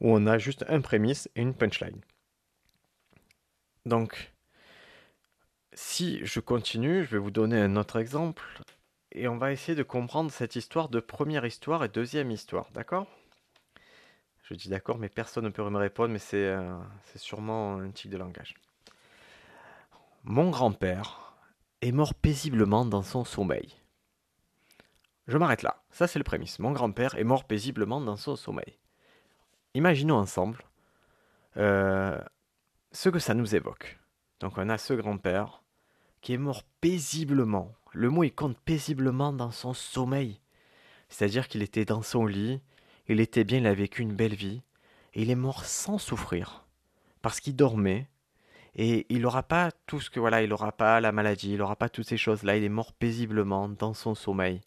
où 0.00 0.12
on 0.12 0.26
a 0.26 0.36
juste 0.36 0.64
un 0.68 0.80
prémisse 0.80 1.28
et 1.36 1.42
une 1.42 1.54
punchline. 1.54 2.00
Donc, 3.86 4.32
si 5.74 6.20
je 6.24 6.40
continue, 6.40 7.04
je 7.04 7.10
vais 7.10 7.18
vous 7.18 7.30
donner 7.30 7.58
un 7.60 7.76
autre 7.76 8.00
exemple 8.00 8.42
et 9.14 9.28
on 9.28 9.36
va 9.36 9.52
essayer 9.52 9.74
de 9.74 9.82
comprendre 9.82 10.30
cette 10.30 10.56
histoire 10.56 10.88
de 10.88 11.00
première 11.00 11.44
histoire 11.44 11.84
et 11.84 11.88
deuxième 11.88 12.30
histoire, 12.30 12.70
d'accord? 12.72 13.06
Je 14.42 14.54
dis 14.54 14.68
d'accord, 14.68 14.98
mais 14.98 15.08
personne 15.08 15.44
ne 15.44 15.50
peut 15.50 15.68
me 15.68 15.78
répondre, 15.78 16.12
mais 16.12 16.18
c'est 16.18 16.46
euh, 16.46 16.76
sûrement 17.16 17.76
un 17.76 17.90
tic 17.90 18.10
de 18.10 18.16
langage. 18.16 18.54
Mon 20.24 20.50
grand-père 20.50 21.34
est 21.80 21.92
mort 21.92 22.14
paisiblement 22.14 22.84
dans 22.84 23.02
son 23.02 23.24
sommeil. 23.24 23.74
Je 25.28 25.38
m'arrête 25.38 25.62
là. 25.62 25.82
Ça, 25.90 26.06
c'est 26.06 26.18
le 26.18 26.24
prémisse. 26.24 26.58
Mon 26.58 26.72
grand-père 26.72 27.14
est 27.16 27.24
mort 27.24 27.44
paisiblement 27.44 28.00
dans 28.00 28.16
son 28.16 28.36
sommeil. 28.36 28.78
Imaginons 29.74 30.16
ensemble 30.16 30.58
euh, 31.56 32.20
ce 32.92 33.08
que 33.08 33.18
ça 33.18 33.34
nous 33.34 33.54
évoque. 33.54 33.98
Donc, 34.40 34.58
on 34.58 34.68
a 34.68 34.78
ce 34.78 34.94
grand-père 34.94 35.61
qui 36.22 36.32
est 36.32 36.38
mort 36.38 36.62
paisiblement 36.80 37.74
le 37.92 38.08
mot 38.08 38.24
il 38.24 38.34
compte 38.34 38.58
paisiblement 38.58 39.32
dans 39.32 39.50
son 39.50 39.74
sommeil. 39.74 40.40
C'est-à-dire 41.08 41.48
qu'il 41.48 41.62
était 41.62 41.84
dans 41.84 42.02
son 42.02 42.26
lit, 42.26 42.60
il 43.08 43.20
était 43.20 43.44
bien, 43.44 43.58
il 43.58 43.66
a 43.66 43.74
vécu 43.74 44.02
une 44.02 44.14
belle 44.14 44.34
vie, 44.34 44.62
et 45.14 45.22
il 45.22 45.30
est 45.30 45.36
mort 45.36 45.64
sans 45.64 45.98
souffrir. 45.98 46.64
Parce 47.20 47.40
qu'il 47.40 47.54
dormait, 47.54 48.08
et 48.74 49.06
il 49.10 49.20
n'aura 49.22 49.42
pas 49.42 49.70
tout 49.86 50.00
ce 50.00 50.08
que, 50.08 50.20
voilà, 50.20 50.42
il 50.42 50.48
n'aura 50.48 50.72
pas 50.72 51.00
la 51.00 51.12
maladie, 51.12 51.52
il 51.52 51.58
n'aura 51.58 51.76
pas 51.76 51.90
toutes 51.90 52.08
ces 52.08 52.16
choses-là, 52.16 52.56
il 52.56 52.64
est 52.64 52.70
mort 52.70 52.94
paisiblement 52.94 53.68
dans 53.68 53.92
son 53.92 54.14
sommeil. 54.14 54.62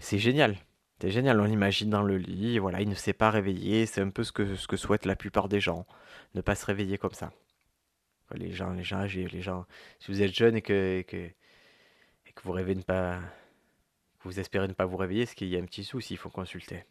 C'est 0.00 0.18
génial. 0.18 0.56
C'est 1.00 1.12
génial, 1.12 1.40
on 1.40 1.44
l'imagine 1.44 1.90
dans 1.90 2.02
le 2.02 2.16
lit, 2.16 2.58
voilà, 2.58 2.80
il 2.80 2.88
ne 2.88 2.96
s'est 2.96 3.12
pas 3.12 3.30
réveillé, 3.30 3.86
c'est 3.86 4.00
un 4.00 4.10
peu 4.10 4.24
ce 4.24 4.32
que, 4.32 4.56
ce 4.56 4.66
que 4.66 4.76
souhaitent 4.76 5.06
la 5.06 5.14
plupart 5.14 5.48
des 5.48 5.60
gens, 5.60 5.86
ne 6.34 6.40
pas 6.40 6.56
se 6.56 6.66
réveiller 6.66 6.98
comme 6.98 7.12
ça. 7.12 7.30
Les 8.34 8.52
gens, 8.52 8.72
les 8.72 8.84
gens 8.84 8.98
âgés, 8.98 9.26
les 9.28 9.40
gens, 9.40 9.66
si 10.00 10.10
vous 10.10 10.22
êtes 10.22 10.34
jeune 10.34 10.56
et 10.56 10.62
que, 10.62 11.02
que 11.02 11.30
que 12.38 12.44
vous 12.44 12.52
rêvez 12.52 12.76
ne 12.76 12.82
pas, 12.82 13.18
vous 14.22 14.38
espérez 14.38 14.68
ne 14.68 14.72
pas 14.72 14.84
vous 14.84 14.96
réveiller, 14.96 15.26
ce 15.26 15.34
qu'il 15.34 15.48
y 15.48 15.56
a 15.56 15.60
un 15.60 15.64
petit 15.64 15.82
souci, 15.82 16.14
il 16.14 16.18
faut 16.18 16.30
consulter. 16.30 16.84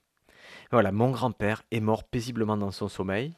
Voilà, 0.71 0.91
mon 0.91 1.11
grand-père 1.11 1.63
est 1.71 1.79
mort 1.79 2.03
paisiblement 2.03 2.57
dans 2.57 2.71
son 2.71 2.89
sommeil, 2.89 3.33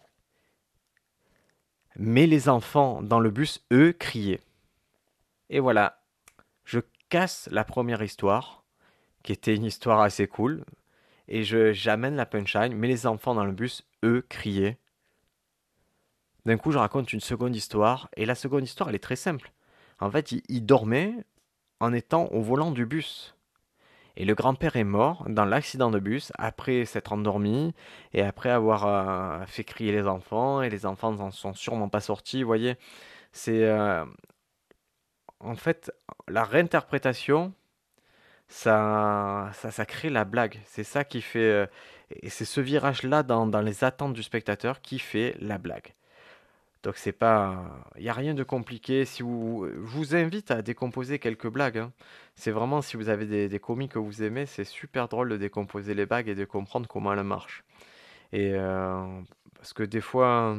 mais 1.96 2.26
les 2.26 2.50
enfants 2.50 3.04
dans 3.04 3.20
le 3.20 3.30
bus, 3.30 3.64
eux, 3.72 3.94
criaient. 3.94 4.42
Et 5.52 5.60
voilà, 5.60 6.02
je 6.66 6.80
casse 7.10 7.48
la 7.52 7.64
première 7.64 8.02
histoire, 8.02 8.64
qui 9.22 9.32
était 9.32 9.56
une 9.56 9.66
histoire 9.66 10.02
assez 10.02 10.28
cool, 10.28 10.66
et 11.28 11.44
je 11.44 11.74
j'amène 11.74 12.16
la 12.16 12.26
punchline, 12.26 12.74
mais 12.74 12.88
les 12.88 13.06
enfants 13.06 13.36
dans 13.36 13.46
le 13.46 13.52
bus, 13.52 13.88
eux, 14.04 14.26
criaient. 14.28 14.80
D'un 16.46 16.58
coup, 16.58 16.72
je 16.72 16.78
raconte 16.78 17.14
une 17.14 17.20
seconde 17.20 17.56
histoire, 17.56 18.10
et 18.16 18.26
la 18.26 18.36
seconde 18.36 18.64
histoire, 18.64 18.90
elle 18.90 18.96
est 18.96 19.00
très 19.00 19.16
simple. 19.16 19.52
En 20.00 20.10
fait, 20.10 20.32
il, 20.32 20.66
dormait 20.66 21.14
en 21.80 21.94
étant 21.94 22.28
au 22.28 22.42
volant 22.42 22.72
du 22.72 22.86
bus. 22.86 23.36
Et 24.16 24.26
le 24.26 24.36
grand-père 24.36 24.76
est 24.76 24.84
mort 24.84 25.26
dans 25.30 25.46
l'accident 25.46 25.92
de 25.92 26.00
bus 26.00 26.32
après 26.38 26.86
s'être 26.86 27.14
endormi 27.14 27.74
et 28.14 28.22
après 28.22 28.50
avoir 28.50 28.86
euh, 28.86 29.46
fait 29.46 29.64
crier 29.64 29.92
les 29.92 30.08
enfants 30.08 30.62
et 30.62 30.70
les 30.70 30.86
enfants 30.86 31.14
n'en 31.14 31.32
sont 31.32 31.54
sûrement 31.54 31.90
pas 31.90 32.02
sortis. 32.02 32.44
Vous 32.44 32.48
voyez, 32.48 32.76
c'est 33.32 33.64
euh, 33.64 34.06
en 35.40 35.56
fait 35.56 35.92
la 36.28 36.44
réinterprétation, 36.44 37.54
ça, 38.50 39.52
ça, 39.54 39.86
crée 39.86 40.10
la 40.10 40.26
blague. 40.26 40.60
C'est 40.66 40.84
ça 40.84 41.04
qui 41.06 41.22
fait 41.22 41.40
euh, 41.40 41.68
et 42.22 42.30
c'est 42.30 42.46
ce 42.46 42.62
virage-là 42.62 43.24
dans 43.24 43.62
les 43.62 43.84
attentes 43.84 44.14
du 44.14 44.24
spectateur 44.24 44.82
qui 44.82 45.00
fait 45.00 45.36
la 45.40 45.58
blague. 45.58 45.94
Donc 46.84 46.96
c'est 46.98 47.12
pas, 47.12 47.66
il 47.98 48.04
y 48.04 48.10
a 48.10 48.14
rien 48.14 48.34
de 48.34 48.44
compliqué. 48.44 49.04
Si 49.06 49.22
vous, 49.24 49.68
je 49.70 49.80
vous 49.80 50.16
invite 50.16 50.52
à 50.52 50.62
décomposer 50.62 51.20
quelques 51.20 51.48
blagues. 51.50 51.78
hein. 51.80 51.92
C'est 52.36 52.52
vraiment 52.52 52.82
si 52.82 52.96
vous 52.98 53.10
avez 53.10 53.26
des, 53.26 53.50
des 53.50 53.60
comiques 53.60 53.94
que 53.94 54.00
vous 54.00 54.24
aimez, 54.24 54.46
c'est 54.46 54.64
super 54.64 55.10
drôle 55.10 55.30
de 55.30 55.38
décomposer 55.38 55.94
les 55.94 56.06
blagues 56.06 56.30
et 56.30 56.36
de 56.36 56.46
comprendre 56.46 56.88
comment 56.88 57.14
elles 57.14 57.24
marchent. 57.24 57.64
Et 58.32 58.54
euh, 58.54 59.22
parce 59.56 59.74
que 59.74 59.84
des 59.84 60.02
fois, 60.02 60.58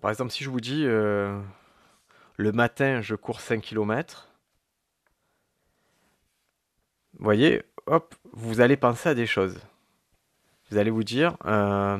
par 0.00 0.10
exemple, 0.10 0.30
si 0.32 0.44
je 0.44 0.50
vous 0.50 0.60
dis 0.60 0.84
euh, 0.86 1.40
le 2.36 2.52
matin 2.52 3.00
je 3.00 3.14
cours 3.14 3.40
5 3.40 3.60
kilomètres, 3.62 4.28
vous 7.18 7.24
voyez, 7.24 7.62
hop, 7.86 8.14
vous 8.32 8.60
allez 8.60 8.76
penser 8.76 9.08
à 9.08 9.14
des 9.14 9.26
choses. 9.26 9.58
Vous 10.70 10.78
allez 10.78 10.90
vous 10.90 11.04
dire, 11.04 11.36
euh, 11.46 11.98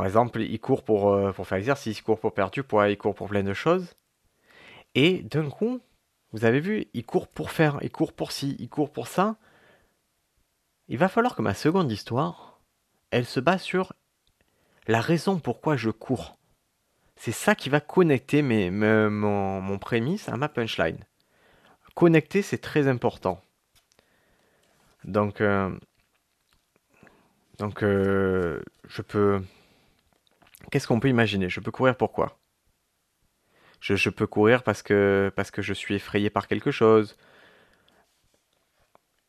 par 0.00 0.06
exemple, 0.06 0.40
il 0.40 0.58
court 0.58 0.82
pour, 0.82 1.12
euh, 1.12 1.30
pour 1.30 1.46
faire 1.46 1.58
l'exercice, 1.58 1.98
il 1.98 2.02
court 2.02 2.18
pour 2.18 2.32
perdre 2.32 2.52
du 2.52 2.62
poids, 2.62 2.88
il 2.88 2.96
court 2.96 3.14
pour 3.14 3.28
plein 3.28 3.42
de 3.42 3.52
choses. 3.52 3.96
Et 4.94 5.20
d'un 5.24 5.50
coup, 5.50 5.82
vous 6.32 6.46
avez 6.46 6.58
vu, 6.58 6.86
il 6.94 7.04
court 7.04 7.28
pour 7.28 7.50
faire, 7.50 7.78
il 7.82 7.90
court 7.90 8.14
pour 8.14 8.32
ci, 8.32 8.56
il 8.58 8.70
court 8.70 8.90
pour 8.90 9.08
ça. 9.08 9.36
Il 10.88 10.96
va 10.96 11.08
falloir 11.08 11.36
que 11.36 11.42
ma 11.42 11.52
seconde 11.52 11.92
histoire, 11.92 12.60
elle 13.10 13.26
se 13.26 13.40
base 13.40 13.60
sur 13.60 13.92
la 14.86 15.02
raison 15.02 15.38
pourquoi 15.38 15.76
je 15.76 15.90
cours. 15.90 16.38
C'est 17.16 17.30
ça 17.30 17.54
qui 17.54 17.68
va 17.68 17.80
connecter 17.80 18.40
mes, 18.40 18.70
me- 18.70 19.10
mon, 19.10 19.60
mon 19.60 19.78
prémisse 19.78 20.30
à 20.30 20.38
ma 20.38 20.48
punchline. 20.48 21.04
Connecter, 21.94 22.40
c'est 22.40 22.56
très 22.56 22.88
important. 22.88 23.38
Donc, 25.04 25.42
euh, 25.42 25.78
donc 27.58 27.82
euh, 27.82 28.62
je 28.88 29.02
peux... 29.02 29.42
Qu'est-ce 30.70 30.86
qu'on 30.86 31.00
peut 31.00 31.08
imaginer? 31.08 31.48
Je 31.48 31.60
peux 31.60 31.70
courir 31.70 31.96
pourquoi? 31.96 32.38
Je, 33.80 34.10
peux 34.10 34.26
courir 34.26 34.62
parce 34.62 34.82
que, 34.82 35.32
parce 35.34 35.50
que 35.50 35.62
je 35.62 35.72
suis 35.72 35.94
effrayé 35.94 36.28
par 36.30 36.46
quelque 36.46 36.70
chose. 36.70 37.16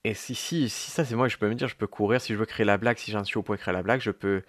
Et 0.04 0.14
si, 0.14 0.36
si, 0.36 0.68
si 0.68 0.92
ça 0.92 1.06
c'est 1.06 1.16
moi, 1.16 1.28
je 1.28 1.38
peux 1.38 1.48
me 1.48 1.56
dire, 1.56 1.68
je 1.68 1.76
peux 1.76 1.88
courir 1.88 2.20
si 2.22 2.34
je 2.34 2.38
veux 2.38 2.46
créer 2.46 2.66
la 2.66 2.78
blague, 2.78 2.98
si 2.98 3.12
j'en 3.12 3.24
suis 3.24 3.38
au 3.38 3.44
point 3.44 3.56
de 3.56 3.62
créer 3.62 3.74
la 3.74 3.84
blague, 3.84 4.02
je 4.02 4.12
peux, 4.12 4.42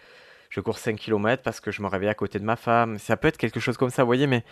je 0.51 0.61
cours 0.61 0.79
5 0.79 0.97
kilomètres 0.97 1.43
parce 1.43 1.61
que 1.61 1.71
je 1.71 1.83
me 1.83 1.89
réveille 1.89 2.09
à 2.09 2.15
côté 2.15 2.39
de 2.39 2.45
ma 2.45 2.57
femme. 2.57 2.99
Ça 2.99 3.17
peut 3.17 3.29
être 3.29 3.37
quelque 3.37 3.61
chose 3.61 3.77
comme 3.77 3.91
ça, 3.91 4.03
vous 4.03 4.09
voyez, 4.09 4.27
mais, 4.27 4.45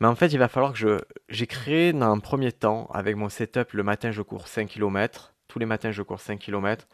mais 0.00 0.06
en 0.06 0.14
fait, 0.14 0.28
il 0.28 0.38
va 0.38 0.48
falloir 0.48 0.72
que 0.72 0.98
j'ai 1.28 1.46
créé 1.46 1.92
dans 1.92 2.10
un 2.10 2.18
premier 2.20 2.52
temps, 2.52 2.88
avec 2.92 3.16
mon 3.16 3.28
setup, 3.28 3.72
le 3.72 3.82
matin 3.82 4.12
je 4.12 4.22
cours 4.22 4.48
5 4.48 4.68
kilomètres, 4.68 5.34
tous 5.48 5.58
les 5.58 5.66
matins 5.66 5.90
je 5.90 6.02
cours 6.02 6.20
5 6.20 6.38
kilomètres, 6.38 6.86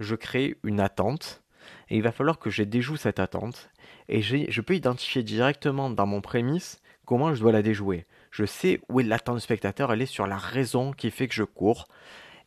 je 0.00 0.14
crée 0.14 0.56
une 0.62 0.80
attente, 0.80 1.42
et 1.88 1.96
il 1.96 2.02
va 2.02 2.12
falloir 2.12 2.38
que 2.38 2.50
je 2.50 2.62
déjoue 2.62 2.96
cette 2.96 3.20
attente, 3.20 3.70
et 4.08 4.22
je 4.22 4.60
peux 4.60 4.74
identifier 4.74 5.22
directement 5.22 5.90
dans 5.90 6.06
mon 6.06 6.20
prémisse 6.20 6.80
comment 7.06 7.34
je 7.34 7.40
dois 7.40 7.52
la 7.52 7.62
déjouer. 7.62 8.06
Je 8.30 8.44
sais 8.44 8.80
où 8.88 9.00
est 9.00 9.04
l'attente 9.04 9.36
du 9.36 9.40
spectateur, 9.40 9.92
elle 9.92 10.02
est 10.02 10.06
sur 10.06 10.26
la 10.26 10.36
raison 10.36 10.92
qui 10.92 11.10
fait 11.10 11.28
que 11.28 11.34
je 11.34 11.44
cours, 11.44 11.88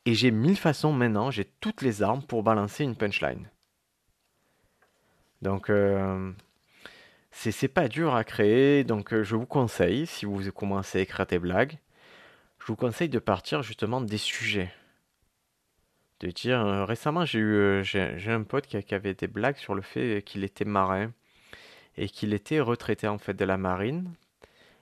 et 0.05 0.13
j'ai 0.13 0.31
mille 0.31 0.57
façons 0.57 0.93
maintenant, 0.93 1.31
j'ai 1.31 1.45
toutes 1.45 1.81
les 1.81 2.03
armes 2.03 2.21
pour 2.21 2.43
balancer 2.43 2.83
une 2.83 2.95
punchline. 2.95 3.49
Donc, 5.41 5.69
euh, 5.69 6.31
c'est 7.31 7.67
pas 7.67 7.87
dur 7.87 8.13
à 8.13 8.23
créer, 8.23 8.83
donc 8.83 9.13
euh, 9.13 9.23
je 9.23 9.35
vous 9.35 9.45
conseille, 9.45 10.05
si 10.05 10.25
vous 10.25 10.51
commencez 10.51 10.99
à 10.99 11.01
écrire 11.01 11.25
des 11.25 11.39
blagues, 11.39 11.77
je 12.59 12.65
vous 12.67 12.75
conseille 12.75 13.09
de 13.09 13.19
partir 13.19 13.63
justement 13.63 14.01
des 14.01 14.17
sujets. 14.17 14.71
De 16.19 16.29
dire, 16.31 16.59
euh, 16.59 16.83
récemment 16.83 17.23
j'ai 17.23 17.39
eu, 17.39 17.81
un 18.27 18.43
pote 18.43 18.67
qui 18.67 18.93
avait 18.93 19.13
des 19.13 19.27
blagues 19.27 19.55
sur 19.55 19.73
le 19.73 19.81
fait 19.81 20.21
qu'il 20.25 20.43
était 20.43 20.65
marin 20.65 21.13
et 21.97 22.09
qu'il 22.09 22.33
était 22.33 22.59
retraité 22.59 23.07
en 23.07 23.17
fait 23.17 23.33
de 23.33 23.45
la 23.45 23.57
marine. 23.57 24.13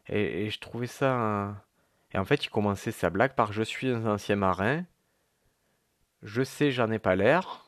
Et, 0.09 0.49
je 0.49 0.59
trouvais 0.59 0.87
ça... 0.87 1.63
Et 2.13 2.17
en 2.17 2.25
fait, 2.25 2.45
il 2.45 2.49
commençait 2.49 2.91
sa 2.91 3.09
blague 3.09 3.35
par 3.35 3.51
Je 3.51 3.63
suis 3.63 3.89
un 3.89 4.05
ancien 4.05 4.37
marin, 4.37 4.85
je 6.23 6.43
sais, 6.43 6.71
j'en 6.71 6.91
ai 6.91 6.99
pas 6.99 7.15
l'air. 7.15 7.65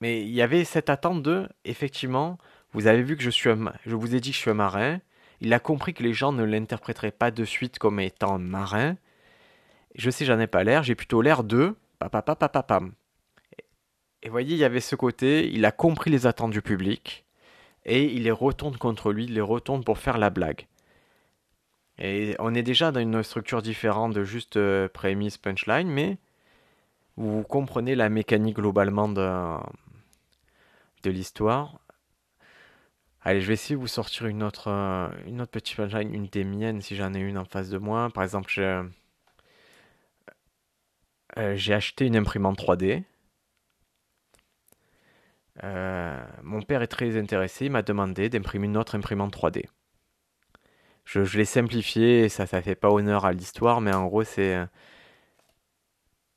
Mais 0.00 0.22
il 0.22 0.30
y 0.30 0.42
avait 0.42 0.64
cette 0.64 0.90
attente 0.90 1.22
de, 1.22 1.48
effectivement, 1.64 2.38
vous 2.72 2.86
avez 2.86 3.02
vu 3.02 3.16
que 3.16 3.22
je 3.22 3.30
suis 3.30 3.50
un 3.50 3.72
je 3.84 3.94
vous 3.94 4.14
ai 4.14 4.20
dit 4.20 4.30
que 4.30 4.36
je 4.36 4.40
suis 4.40 4.50
un 4.50 4.54
marin. 4.54 5.00
Il 5.40 5.52
a 5.54 5.58
compris 5.58 5.94
que 5.94 6.02
les 6.02 6.12
gens 6.12 6.32
ne 6.32 6.44
l'interpréteraient 6.44 7.10
pas 7.10 7.30
de 7.30 7.44
suite 7.44 7.78
comme 7.78 8.00
étant 8.00 8.34
un 8.34 8.38
marin. 8.38 8.96
Je 9.94 10.10
sais, 10.10 10.24
j'en 10.24 10.38
ai 10.38 10.46
pas 10.46 10.64
l'air, 10.64 10.82
j'ai 10.82 10.94
plutôt 10.94 11.22
l'air 11.22 11.44
de 11.44 11.76
papapapapapam. 11.98 12.92
Et 14.22 14.28
vous 14.28 14.32
voyez, 14.32 14.54
il 14.54 14.58
y 14.58 14.64
avait 14.64 14.80
ce 14.80 14.96
côté, 14.96 15.50
il 15.50 15.64
a 15.64 15.72
compris 15.72 16.10
les 16.10 16.26
attentes 16.26 16.50
du 16.50 16.62
public 16.62 17.24
et 17.84 18.04
il 18.04 18.24
les 18.24 18.30
retourne 18.30 18.76
contre 18.76 19.12
lui, 19.12 19.24
il 19.24 19.34
les 19.34 19.40
retourne 19.40 19.84
pour 19.84 19.98
faire 19.98 20.18
la 20.18 20.30
blague. 20.30 20.66
Et 21.98 22.34
on 22.38 22.54
est 22.54 22.62
déjà 22.62 22.92
dans 22.92 23.00
une 23.00 23.22
structure 23.22 23.62
différente 23.62 24.14
de 24.14 24.24
juste 24.24 24.56
euh, 24.56 24.88
prémisse, 24.88 25.36
punchline, 25.36 25.88
mais 25.88 26.16
vous 27.16 27.42
comprenez 27.42 27.94
la 27.94 28.08
mécanique 28.08 28.56
globalement 28.56 29.08
de, 29.08 29.58
l'histoire. 31.04 31.78
Allez, 33.22 33.42
je 33.42 33.48
vais 33.48 33.52
essayer 33.52 33.76
de 33.76 33.80
vous 33.80 33.86
sortir 33.86 34.26
une 34.26 34.42
autre, 34.42 34.68
euh, 34.68 35.08
une 35.26 35.42
autre 35.42 35.50
petite 35.50 35.76
punchline, 35.76 36.14
une 36.14 36.26
des 36.26 36.44
miennes 36.44 36.80
si 36.80 36.96
j'en 36.96 37.12
ai 37.12 37.20
une 37.20 37.36
en 37.36 37.44
face 37.44 37.68
de 37.68 37.76
moi. 37.76 38.08
Par 38.14 38.24
exemple, 38.24 38.50
euh, 38.58 38.82
j'ai 41.56 41.74
acheté 41.74 42.06
une 42.06 42.16
imprimante 42.16 42.58
3D. 42.58 43.04
Euh, 45.64 46.22
mon 46.42 46.62
père 46.62 46.82
est 46.82 46.86
très 46.86 47.18
intéressé, 47.18 47.66
il 47.66 47.72
m'a 47.72 47.82
demandé 47.82 48.28
d'imprimer 48.28 48.66
une 48.66 48.76
autre 48.76 48.96
imprimante 48.96 49.34
3D. 49.36 49.66
Je, 51.04 51.20
l'ai 51.36 51.44
simplifié, 51.44 52.28
ça 52.28 52.46
ça 52.46 52.62
fait 52.62 52.76
pas 52.76 52.90
honneur 52.90 53.24
à 53.24 53.32
l'histoire, 53.32 53.80
mais 53.80 53.92
en 53.92 54.06
gros 54.06 54.24
c'est 54.24 54.58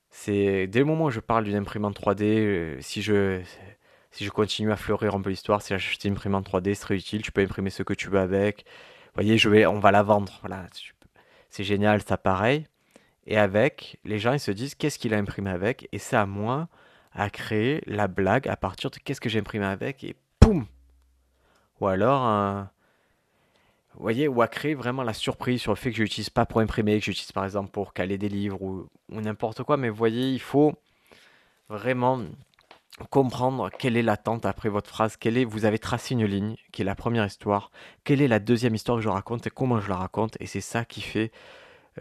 c'est 0.09 0.67
dès 0.67 0.79
le 0.79 0.85
moment 0.85 1.05
où 1.05 1.09
je 1.11 1.19
parle 1.19 1.43
d'une 1.43 1.55
imprimante 1.55 1.99
3D, 1.99 2.23
euh, 2.23 2.77
si 2.81 3.01
je 3.01 3.41
si 4.11 4.25
je 4.25 4.29
continue 4.29 4.71
à 4.71 4.75
fleurir 4.77 5.15
un 5.15 5.21
peu 5.21 5.29
l'histoire, 5.29 5.61
si 5.61 5.69
j'ai 5.69 5.75
acheté 5.75 6.07
une 6.07 6.13
imprimante 6.15 6.47
3D, 6.49 6.73
c'est 6.75 6.81
très 6.81 6.95
utile, 6.95 7.21
tu 7.23 7.31
peux 7.31 7.41
imprimer 7.41 7.69
ce 7.71 7.83
que 7.83 7.93
tu 7.93 8.09
veux 8.09 8.19
avec. 8.19 8.65
Vous 9.07 9.11
voyez, 9.15 9.37
je 9.37 9.49
vais, 9.49 9.65
on 9.65 9.79
va 9.79 9.91
la 9.91 10.03
vendre, 10.03 10.39
voilà, 10.41 10.65
c'est 11.49 11.63
génial, 11.63 12.01
ça 12.03 12.17
pareil. 12.17 12.67
Et 13.27 13.37
avec, 13.37 13.99
les 14.05 14.19
gens 14.19 14.33
ils 14.33 14.39
se 14.39 14.51
disent 14.51 14.75
qu'est-ce 14.75 14.99
qu'il 14.99 15.13
a 15.13 15.17
imprimé 15.17 15.49
avec, 15.51 15.87
et 15.91 15.99
c'est 15.99 16.15
à 16.17 16.25
moi 16.25 16.67
à 17.13 17.29
créer 17.29 17.81
la 17.85 18.07
blague 18.07 18.47
à 18.47 18.55
partir 18.55 18.89
de 18.91 18.97
qu'est-ce 18.97 19.21
que 19.21 19.29
j'ai 19.29 19.39
imprimé 19.39 19.65
avec, 19.65 20.03
et 20.03 20.15
poum! 20.39 20.65
Ou 21.79 21.87
alors, 21.87 22.21
un- 22.21 22.69
vous 23.95 24.01
voyez, 24.01 24.27
ou 24.27 24.41
à 24.41 24.47
créer 24.47 24.73
vraiment 24.73 25.03
la 25.03 25.13
surprise 25.13 25.61
sur 25.61 25.71
le 25.71 25.75
fait 25.75 25.91
que 25.91 25.97
je 25.97 26.03
l'utilise 26.03 26.29
pas 26.29 26.45
pour 26.45 26.61
imprimer, 26.61 26.99
que 26.99 27.05
j'utilise 27.05 27.31
par 27.31 27.45
exemple 27.45 27.69
pour 27.71 27.93
caler 27.93 28.17
des 28.17 28.29
livres 28.29 28.61
ou, 28.61 28.87
ou 29.09 29.21
n'importe 29.21 29.63
quoi, 29.63 29.77
mais 29.77 29.89
vous 29.89 29.95
voyez, 29.95 30.31
il 30.31 30.39
faut 30.39 30.73
vraiment 31.69 32.21
comprendre 33.09 33.69
quelle 33.69 33.97
est 33.97 34.01
l'attente 34.03 34.45
après 34.45 34.69
votre 34.69 34.89
phrase, 34.89 35.17
quelle 35.17 35.37
est, 35.37 35.45
vous 35.45 35.65
avez 35.65 35.79
tracé 35.79 36.13
une 36.13 36.25
ligne, 36.25 36.55
qui 36.71 36.81
est 36.81 36.85
la 36.85 36.95
première 36.95 37.25
histoire, 37.25 37.71
quelle 38.03 38.21
est 38.21 38.27
la 38.27 38.39
deuxième 38.39 38.75
histoire 38.75 38.97
que 38.97 39.03
je 39.03 39.09
raconte 39.09 39.45
et 39.47 39.49
comment 39.51 39.79
je 39.79 39.89
la 39.89 39.97
raconte, 39.97 40.37
et 40.39 40.45
c'est 40.47 40.61
ça 40.61 40.85
qui 40.85 41.01
fait 41.01 41.31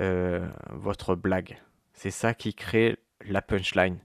euh, 0.00 0.46
votre 0.70 1.14
blague. 1.14 1.58
C'est 1.94 2.10
ça 2.10 2.34
qui 2.34 2.54
crée 2.54 2.98
la 3.26 3.42
punchline. 3.42 3.98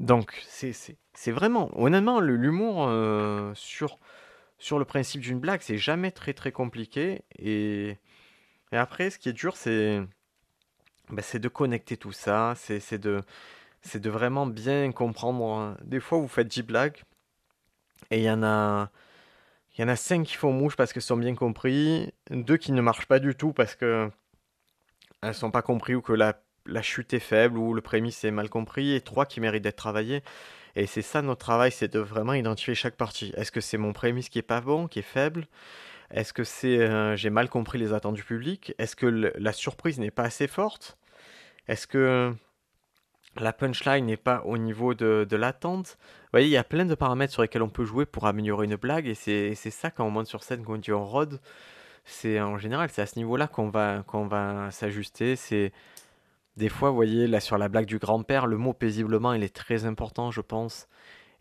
Donc, 0.00 0.42
c'est 0.48 1.30
vraiment, 1.30 1.70
honnêtement, 1.78 2.20
l'humour 2.20 2.86
euh, 2.88 3.52
sur, 3.54 3.98
sur 4.58 4.78
le 4.78 4.86
principe 4.86 5.20
d'une 5.20 5.38
blague, 5.40 5.60
c'est 5.62 5.78
jamais 5.78 6.10
très 6.10 6.32
très 6.32 6.52
compliqué. 6.52 7.22
Et, 7.38 7.98
après, 8.72 9.10
ce 9.10 9.18
qui 9.18 9.28
est 9.28 9.34
dur, 9.34 9.56
c'est 9.56 10.02
c'est 11.22 11.40
de 11.40 11.48
connecter 11.48 11.96
tout 11.96 12.12
ça, 12.12 12.54
c'est 12.56 12.98
de, 12.98 13.22
de 13.94 14.10
vraiment 14.10 14.46
bien 14.46 14.92
comprendre. 14.92 15.44
hein. 15.58 15.76
Des 15.84 16.00
fois, 16.00 16.18
vous 16.18 16.28
faites 16.28 16.48
10 16.48 16.62
blagues 16.62 17.02
et 18.10 18.18
il 18.18 18.24
y 18.24 18.30
en 18.30 18.42
a, 18.42 18.90
il 19.76 19.82
y 19.82 19.84
en 19.84 19.88
a 19.88 19.96
5 19.96 20.24
qui 20.24 20.36
font 20.36 20.52
mouche 20.52 20.76
parce 20.76 20.92
que 20.92 21.00
sont 21.00 21.16
bien 21.16 21.34
compris, 21.34 22.12
2 22.30 22.56
qui 22.56 22.72
ne 22.72 22.80
marchent 22.82 23.06
pas 23.06 23.18
du 23.20 23.34
tout 23.34 23.52
parce 23.52 23.74
que 23.74 24.10
elles 25.22 25.34
sont 25.34 25.50
pas 25.50 25.62
compris 25.62 25.94
ou 25.94 26.02
que 26.02 26.12
la, 26.12 26.40
la 26.66 26.82
chute 26.82 27.12
est 27.14 27.18
faible 27.20 27.58
ou 27.58 27.74
le 27.74 27.80
prémisse 27.80 28.24
est 28.24 28.30
mal 28.30 28.48
compris, 28.48 28.94
et 28.94 29.00
3 29.00 29.26
qui 29.26 29.40
méritent 29.40 29.64
d'être 29.64 29.76
travaillés. 29.76 30.22
Et 30.76 30.86
c'est 30.86 31.02
ça 31.02 31.22
notre 31.22 31.40
travail, 31.40 31.72
c'est 31.72 31.92
de 31.92 31.98
vraiment 31.98 32.34
identifier 32.34 32.74
chaque 32.74 32.96
partie. 32.96 33.32
Est-ce 33.36 33.52
que 33.52 33.60
c'est 33.60 33.78
mon 33.78 33.92
prémisse 33.92 34.28
qui 34.28 34.38
est 34.38 34.42
pas 34.42 34.60
bon, 34.60 34.86
qui 34.86 35.00
est 35.00 35.02
faible? 35.02 35.46
Est-ce 36.10 36.32
que 36.32 36.44
c'est 36.44 36.78
euh, 36.80 37.16
j'ai 37.16 37.30
mal 37.30 37.48
compris 37.48 37.78
les 37.78 37.92
attentes 37.92 38.14
du 38.14 38.24
public 38.24 38.74
Est-ce 38.78 38.96
que 38.96 39.06
la 39.06 39.52
surprise 39.52 39.98
n'est 39.98 40.10
pas 40.10 40.24
assez 40.24 40.46
forte? 40.46 40.98
Est-ce 41.68 41.86
que 41.86 42.34
la 43.36 43.52
punchline 43.52 44.06
n'est 44.06 44.16
pas 44.16 44.42
au 44.44 44.58
niveau 44.58 44.94
de, 44.94 45.26
l'attente? 45.36 45.98
Vous 46.00 46.28
voyez, 46.32 46.46
il 46.46 46.52
y 46.52 46.56
a 46.56 46.64
plein 46.64 46.84
de 46.84 46.94
paramètres 46.94 47.32
sur 47.32 47.42
lesquels 47.42 47.62
on 47.62 47.68
peut 47.68 47.84
jouer 47.84 48.06
pour 48.06 48.26
améliorer 48.26 48.66
une 48.66 48.76
blague, 48.76 49.06
et 49.06 49.14
c'est 49.14 49.54
ça 49.54 49.90
quand 49.90 50.04
on 50.04 50.10
monte 50.10 50.26
sur 50.26 50.42
scène, 50.42 50.64
quand 50.64 50.74
on 50.74 50.78
dit 50.78 50.92
on 50.92 51.04
rôde, 51.04 51.40
c'est 52.04 52.40
en 52.40 52.58
général, 52.58 52.90
c'est 52.90 53.02
à 53.02 53.06
ce 53.06 53.18
niveau-là 53.18 53.46
qu'on 53.46 53.68
va, 53.68 54.04
va 54.12 54.70
s'ajuster. 54.70 55.36
C'est 55.36 55.72
des 56.60 56.68
fois, 56.68 56.90
vous 56.90 56.96
voyez, 56.96 57.26
là 57.26 57.40
sur 57.40 57.56
la 57.56 57.68
blague 57.68 57.86
du 57.86 57.98
grand-père, 57.98 58.46
le 58.46 58.58
mot 58.58 58.74
paisiblement, 58.74 59.32
il 59.32 59.42
est 59.42 59.54
très 59.54 59.86
important, 59.86 60.30
je 60.30 60.42
pense. 60.42 60.88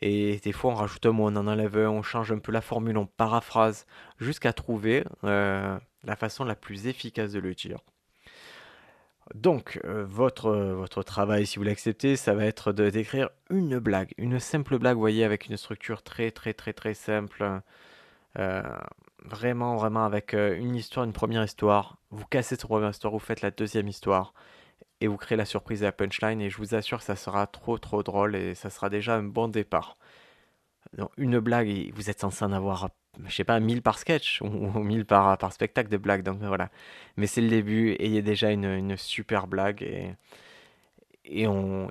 Et 0.01 0.37
des 0.37 0.53
fois, 0.53 0.71
on 0.71 0.75
rajoute 0.75 1.05
un 1.05 1.11
mot, 1.11 1.25
on 1.25 1.35
en 1.35 1.45
enlève 1.45 1.77
un, 1.77 1.89
on 1.89 2.01
change 2.01 2.31
un 2.31 2.39
peu 2.39 2.53
la 2.53 2.61
formule, 2.61 2.97
on 2.97 3.05
paraphrase, 3.05 3.85
jusqu'à 4.19 4.53
trouver 4.53 5.03
euh, 5.25 5.77
la 6.05 6.15
façon 6.15 6.45
la 6.45 6.55
plus 6.55 6.87
efficace 6.87 7.33
de 7.33 7.39
le 7.39 7.53
dire. 7.53 7.79
Donc, 9.35 9.81
euh, 9.83 10.05
votre, 10.07 10.51
votre 10.51 11.03
travail, 11.03 11.45
si 11.45 11.57
vous 11.57 11.65
l'acceptez, 11.65 12.15
ça 12.15 12.33
va 12.33 12.45
être 12.45 12.71
d'écrire 12.71 13.29
une 13.49 13.77
blague, 13.77 14.13
une 14.17 14.39
simple 14.39 14.79
blague, 14.79 14.95
vous 14.95 15.01
voyez, 15.01 15.25
avec 15.25 15.47
une 15.47 15.57
structure 15.57 16.01
très, 16.01 16.31
très, 16.31 16.53
très, 16.53 16.71
très 16.71 16.93
simple. 16.93 17.61
Euh, 18.37 18.63
vraiment, 19.25 19.75
vraiment 19.75 20.05
avec 20.05 20.33
une 20.33 20.75
histoire, 20.75 21.05
une 21.05 21.11
première 21.11 21.43
histoire. 21.43 21.97
Vous 22.09 22.25
cassez 22.25 22.55
cette 22.55 22.65
première 22.65 22.91
histoire, 22.91 23.11
vous 23.11 23.19
faites 23.19 23.41
la 23.41 23.51
deuxième 23.51 23.89
histoire 23.89 24.33
et 25.01 25.07
vous 25.07 25.17
créez 25.17 25.37
la 25.37 25.45
surprise 25.45 25.81
et 25.81 25.85
la 25.85 25.91
punchline. 25.91 26.41
Et 26.41 26.49
je 26.49 26.57
vous 26.57 26.75
assure 26.75 26.99
que 26.99 27.03
ça 27.05 27.15
sera 27.15 27.47
trop 27.47 27.77
trop 27.77 28.03
drôle 28.03 28.35
et 28.35 28.55
ça 28.55 28.69
sera 28.69 28.89
déjà 28.89 29.15
un 29.15 29.23
bon 29.23 29.47
départ. 29.47 29.97
une 31.17 31.39
blague, 31.39 31.91
vous 31.93 32.09
êtes 32.09 32.19
censé 32.19 32.43
en 32.45 32.51
avoir, 32.51 32.89
je 33.25 33.35
sais 33.35 33.43
pas, 33.43 33.59
1000 33.59 33.81
par 33.81 33.99
sketch 33.99 34.41
ou 34.41 34.47
1000 34.79 35.05
par, 35.05 35.37
spectacle 35.53 35.89
de 35.89 35.97
blagues. 35.97 36.23
Donc 36.23 36.39
voilà. 36.41 36.69
Mais 37.17 37.27
c'est 37.27 37.41
le 37.41 37.49
début 37.49 37.91
et 37.91 38.07
il 38.07 38.23
déjà 38.23 38.51
une, 38.51 38.97
super 38.97 39.47
blague 39.47 39.83
et, 41.25 41.47
on. 41.47 41.89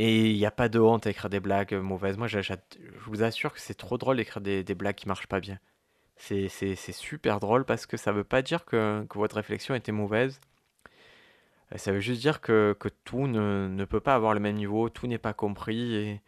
Et 0.00 0.30
il 0.30 0.36
n'y 0.36 0.46
a 0.46 0.52
pas 0.52 0.68
de 0.68 0.78
honte 0.78 1.06
à 1.08 1.10
écrire 1.10 1.28
des 1.28 1.40
blagues 1.40 1.74
mauvaises. 1.74 2.16
Moi, 2.16 2.28
je 2.28 2.40
vous 3.06 3.22
assure 3.24 3.52
que 3.52 3.60
c'est 3.60 3.74
trop 3.74 3.98
drôle 3.98 4.16
d'écrire 4.18 4.40
des, 4.40 4.62
blagues 4.74 4.94
qui 4.94 5.08
marchent 5.08 5.26
pas 5.26 5.40
bien. 5.40 5.58
C'est 6.16 6.48
super 6.92 7.40
drôle 7.40 7.64
parce 7.64 7.86
que 7.86 7.96
ça 7.96 8.12
veut 8.12 8.24
pas 8.24 8.42
dire 8.42 8.64
que, 8.64 9.04
que 9.08 9.18
votre 9.18 9.36
réflexion 9.36 9.74
était 9.74 9.92
mauvaise 9.92 10.40
ça 11.76 11.92
veut 11.92 12.00
juste 12.00 12.20
dire 12.20 12.40
que, 12.40 12.74
que 12.78 12.88
tout 12.88 13.26
ne, 13.26 13.68
ne, 13.68 13.84
peut 13.84 14.00
pas 14.00 14.14
avoir 14.14 14.32
le 14.34 14.40
même 14.40 14.56
niveau, 14.56 14.88
tout 14.88 15.06
n'est 15.06 15.18
pas 15.18 15.34
compris, 15.34 16.18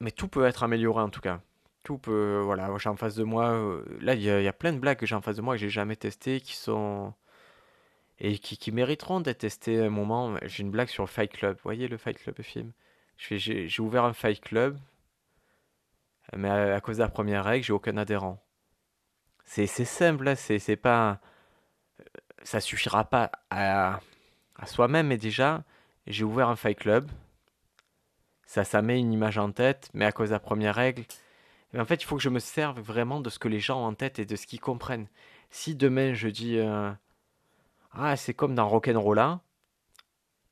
mais 0.00 0.10
tout 0.10 0.28
peut 0.28 0.46
être 0.46 0.62
amélioré 0.62 1.02
en 1.02 1.10
tout 1.10 1.20
cas. 1.20 1.40
Tout 1.82 1.98
peut, 1.98 2.40
voilà, 2.42 2.70
j'ai 2.78 2.88
en 2.88 2.96
face 2.96 3.14
de 3.16 3.24
moi, 3.24 3.50
euh, 3.52 3.84
là 4.00 4.14
il 4.14 4.22
y, 4.22 4.30
a 4.30 4.52
plein 4.52 4.72
de 4.72 4.78
blagues 4.78 4.98
que 4.98 5.06
j'ai 5.06 5.14
en 5.14 5.20
face 5.20 5.36
de 5.36 5.42
moi 5.42 5.54
que 5.54 5.60
j'ai 5.60 5.68
jamais 5.68 5.96
testées, 5.96 6.40
qui 6.40 6.54
sont... 6.54 7.12
et 8.18 8.38
qui, 8.38 8.72
mériteront 8.72 9.20
d'être 9.20 9.38
testées 9.38 9.80
à 9.80 9.86
un 9.86 9.90
moment. 9.90 10.36
J'ai 10.44 10.62
une 10.62 10.70
blague 10.70 10.88
sur 10.88 11.02
le 11.04 11.08
Fight 11.08 11.30
Club, 11.32 11.56
vous 11.56 11.62
voyez 11.64 11.88
le 11.88 11.98
Fight 11.98 12.18
Club, 12.18 12.40
film? 12.42 12.72
J'ai 13.18 13.80
ouvert 13.80 14.04
un 14.04 14.14
Fight 14.14 14.40
Club, 14.40 14.78
mais 16.36 16.48
à, 16.50 16.80
cause 16.80 16.96
de 16.98 17.02
la 17.02 17.08
première 17.08 17.44
règle, 17.44 17.64
j'ai 17.64 17.72
aucun 17.72 17.96
adhérent. 17.96 18.42
C'est 19.44 19.66
simple, 19.66 20.24
là, 20.24 20.36
c'est 20.36 20.76
pas... 20.76 21.20
Ça 22.42 22.60
suffira 22.60 23.04
pas 23.04 23.30
à, 23.50 24.00
à 24.56 24.66
soi-même, 24.66 25.08
mais 25.08 25.16
déjà, 25.16 25.64
j'ai 26.06 26.24
ouvert 26.24 26.48
un 26.48 26.56
fight 26.56 26.78
club. 26.78 27.08
Ça, 28.46 28.64
ça 28.64 28.82
met 28.82 28.98
une 28.98 29.12
image 29.12 29.38
en 29.38 29.50
tête, 29.50 29.90
mais 29.94 30.04
à 30.04 30.12
cause 30.12 30.28
de 30.28 30.34
la 30.34 30.40
première 30.40 30.74
règle, 30.74 31.04
en 31.76 31.84
fait, 31.84 32.02
il 32.02 32.04
faut 32.04 32.16
que 32.16 32.22
je 32.22 32.28
me 32.28 32.38
serve 32.38 32.80
vraiment 32.80 33.20
de 33.20 33.30
ce 33.30 33.38
que 33.38 33.48
les 33.48 33.60
gens 33.60 33.82
ont 33.82 33.86
en 33.86 33.94
tête 33.94 34.18
et 34.18 34.26
de 34.26 34.36
ce 34.36 34.46
qu'ils 34.46 34.60
comprennent. 34.60 35.08
Si 35.50 35.74
demain 35.74 36.14
je 36.14 36.28
dis 36.28 36.58
euh, 36.58 36.90
Ah, 37.92 38.16
c'est 38.16 38.34
comme 38.34 38.54
dans 38.54 38.68
Rock'n'Rolla, 38.68 39.40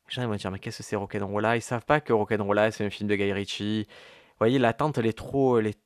les 0.09 0.15
gens 0.15 0.27
vont 0.27 0.35
dire 0.35 0.51
Mais 0.51 0.59
qu'est-ce 0.59 0.79
que 0.79 0.83
c'est 0.83 0.97
Rock'n'Rolla? 0.97 1.57
Ils 1.57 1.63
savent 1.63 1.85
pas 1.85 2.01
que 2.01 2.13
Rock'n'Rolla 2.13 2.73
c'est 2.73 2.85
un 2.85 2.91
film 2.91 3.09
de 3.09 3.15
Guy 3.15 3.33
Ritchie. 3.33 3.87
Vous 3.89 4.35
voyez, 4.41 4.59
l'attente 4.59 4.99
elle 4.99 5.07
est 5.07 5.17
trop. 5.17 5.59
Elle 5.59 5.69
est... 5.69 5.79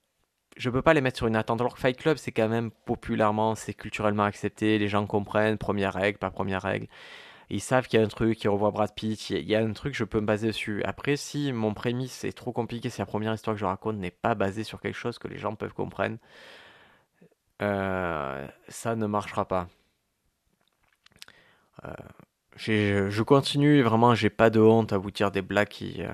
Je 0.56 0.70
peux 0.70 0.82
pas 0.82 0.94
les 0.94 1.02
mettre 1.02 1.18
sur 1.18 1.26
une 1.26 1.36
attente. 1.36 1.60
Alors 1.60 1.74
que 1.74 1.80
Fight 1.80 1.98
Club, 1.98 2.16
c'est 2.16 2.32
quand 2.32 2.48
même 2.48 2.70
populairement, 2.70 3.54
c'est 3.54 3.74
culturellement 3.74 4.24
accepté, 4.24 4.78
les 4.78 4.88
gens 4.88 5.06
comprennent, 5.06 5.58
première 5.58 5.92
règle, 5.92 6.18
pas 6.18 6.30
première 6.30 6.62
règle 6.62 6.86
ils 7.50 7.60
savent 7.60 7.86
qu'il 7.86 7.98
y 8.00 8.02
a 8.02 8.04
un 8.04 8.08
truc, 8.08 8.42
ils 8.42 8.48
revoient 8.48 8.70
Brad 8.70 8.92
Pitt, 8.94 9.30
il 9.30 9.44
y 9.48 9.54
a 9.54 9.60
un 9.60 9.72
truc, 9.72 9.94
je 9.94 10.04
peux 10.04 10.20
me 10.20 10.26
baser 10.26 10.48
dessus. 10.48 10.82
Après, 10.84 11.16
si 11.16 11.52
mon 11.52 11.74
prémisse 11.74 12.24
est 12.24 12.32
trop 12.36 12.52
compliqué, 12.52 12.90
si 12.90 13.00
la 13.00 13.06
première 13.06 13.34
histoire 13.34 13.54
que 13.54 13.60
je 13.60 13.66
raconte 13.66 13.96
n'est 13.96 14.10
pas 14.10 14.34
basée 14.34 14.64
sur 14.64 14.80
quelque 14.80 14.96
chose 14.96 15.18
que 15.18 15.28
les 15.28 15.38
gens 15.38 15.54
peuvent 15.54 15.74
comprendre, 15.74 16.16
euh, 17.62 18.46
ça 18.68 18.96
ne 18.96 19.06
marchera 19.06 19.46
pas. 19.46 19.68
Euh, 21.84 21.92
je 23.10 23.22
continue, 23.22 23.82
vraiment, 23.82 24.14
j'ai 24.14 24.30
pas 24.30 24.50
de 24.50 24.60
honte 24.60 24.92
à 24.92 24.98
vous 24.98 25.10
dire 25.10 25.30
des 25.30 25.42
blagues 25.42 25.68
qui, 25.68 26.02
euh, 26.02 26.10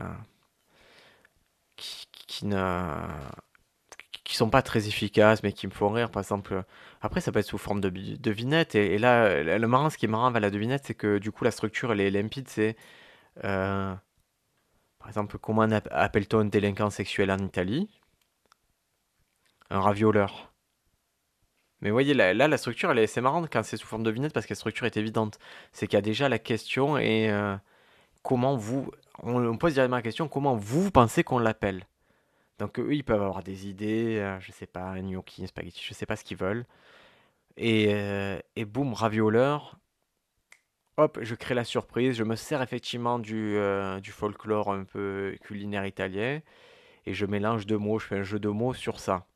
qui, 1.76 2.06
qui 2.26 2.46
ne 2.46 2.56
qui 4.32 4.38
sont 4.38 4.50
pas 4.50 4.62
très 4.62 4.88
efficaces, 4.88 5.42
mais 5.42 5.52
qui 5.52 5.66
me 5.66 5.72
font 5.72 5.90
rire. 5.90 6.10
Par 6.10 6.22
exemple, 6.22 6.64
après, 7.02 7.20
ça 7.20 7.32
peut 7.32 7.38
être 7.40 7.46
sous 7.46 7.58
forme 7.58 7.80
de 7.80 7.90
devinette. 7.90 8.74
Et, 8.74 8.98
là, 8.98 9.58
le 9.58 9.68
marrant, 9.68 9.90
ce 9.90 9.98
qui 9.98 10.06
est 10.06 10.08
marrant 10.08 10.26
avec 10.26 10.42
la 10.42 10.50
devinette, 10.50 10.84
c'est 10.86 10.94
que 10.94 11.18
du 11.18 11.30
coup, 11.32 11.44
la 11.44 11.50
structure, 11.50 11.92
elle 11.92 12.00
est 12.00 12.10
limpide. 12.10 12.48
C'est, 12.48 12.76
euh, 13.44 13.94
par 14.98 15.08
exemple, 15.08 15.38
comment 15.38 15.62
appelle-t-on 15.62 16.40
un 16.40 16.44
délinquant 16.46 16.90
sexuel 16.90 17.30
en 17.30 17.38
Italie? 17.38 17.88
Un 19.70 19.80
ravioleur. 19.80 20.52
Mais 21.80 21.90
vous 21.90 21.94
voyez, 21.94 22.14
là, 22.14 22.32
la 22.34 22.56
structure, 22.56 22.90
elle 22.92 23.00
est, 23.00 23.06
c'est 23.06 23.20
marrant 23.20 23.44
quand 23.50 23.62
c'est 23.64 23.76
sous 23.76 23.86
forme 23.86 24.02
de 24.02 24.10
devinette 24.10 24.32
parce 24.32 24.46
que 24.46 24.52
la 24.52 24.56
structure 24.56 24.86
est 24.86 24.96
évidente. 24.96 25.38
C'est 25.72 25.86
qu'il 25.86 25.96
y 25.96 25.98
a 25.98 26.02
déjà 26.02 26.28
la 26.28 26.38
question 26.38 26.96
et 26.96 27.30
euh, 27.30 27.56
comment 28.22 28.56
vous. 28.56 28.90
On 29.22 29.56
pose 29.58 29.74
directement 29.74 29.96
la 29.96 30.02
question 30.02 30.28
comment 30.28 30.56
vous 30.56 30.90
pensez 30.90 31.22
qu'on 31.24 31.38
l'appelle? 31.38 31.86
Donc 32.62 32.78
eux, 32.78 32.94
ils 32.94 33.02
peuvent 33.02 33.20
avoir 33.20 33.42
des 33.42 33.66
idées, 33.66 34.18
euh, 34.20 34.38
je 34.38 34.52
sais 34.52 34.66
pas, 34.66 34.94
gnocchi, 35.00 35.44
spaghetti, 35.48 35.82
je 35.84 35.94
sais 35.94 36.06
pas 36.06 36.14
ce 36.14 36.22
qu'ils 36.22 36.36
veulent. 36.36 36.64
Et, 37.56 37.88
euh, 37.92 38.38
et 38.54 38.64
boum, 38.64 38.94
ravioleur. 38.94 39.80
Hop, 40.96 41.18
je 41.22 41.34
crée 41.34 41.54
la 41.56 41.64
surprise. 41.64 42.14
Je 42.16 42.22
me 42.22 42.36
sers 42.36 42.62
effectivement 42.62 43.18
du, 43.18 43.56
euh, 43.56 43.98
du 43.98 44.12
folklore 44.12 44.72
un 44.72 44.84
peu 44.84 45.36
culinaire 45.42 45.84
italien. 45.86 46.40
Et 47.06 47.14
je 47.14 47.26
mélange 47.26 47.66
deux 47.66 47.78
mots, 47.78 47.98
je 47.98 48.06
fais 48.06 48.18
un 48.18 48.22
jeu 48.22 48.38
de 48.38 48.48
mots 48.48 48.74
sur 48.74 49.00
ça. 49.00 49.26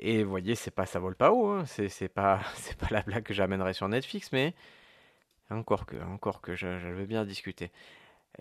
Et 0.00 0.24
vous 0.24 0.30
voyez, 0.30 0.56
c'est 0.56 0.72
pas 0.72 0.86
ça 0.86 0.98
vole 0.98 1.14
pas 1.14 1.32
haut, 1.32 1.50
hein. 1.50 1.64
c'est 1.66 2.08
pas 2.08 2.40
pas 2.80 2.88
la 2.90 3.02
blague 3.02 3.22
que 3.22 3.34
j'amènerai 3.34 3.74
sur 3.74 3.88
Netflix, 3.88 4.32
mais 4.32 4.54
encore 5.50 5.86
que 5.86 5.96
encore 6.02 6.40
que 6.40 6.56
je, 6.56 6.78
je 6.80 6.88
veux 6.88 7.06
bien 7.06 7.24
discuter. 7.24 7.70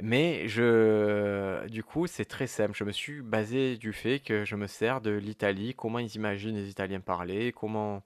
Mais 0.02 0.48
je, 0.48 1.68
du 1.68 1.84
coup, 1.84 2.08
c'est 2.08 2.26
très 2.26 2.48
simple. 2.48 2.74
Je 2.76 2.84
me 2.84 2.92
suis 2.92 3.22
basé 3.22 3.78
du 3.78 3.94
fait 3.94 4.20
que 4.20 4.46
je 4.46 4.56
me 4.56 4.68
sers 4.68 5.02
de 5.02 5.12
l'Italie, 5.12 5.74
comment 5.76 6.00
ils 6.00 6.16
imaginent 6.16 6.56
les 6.56 6.70
Italiens 6.70 7.02
parler, 7.02 7.52
comment. 7.52 8.04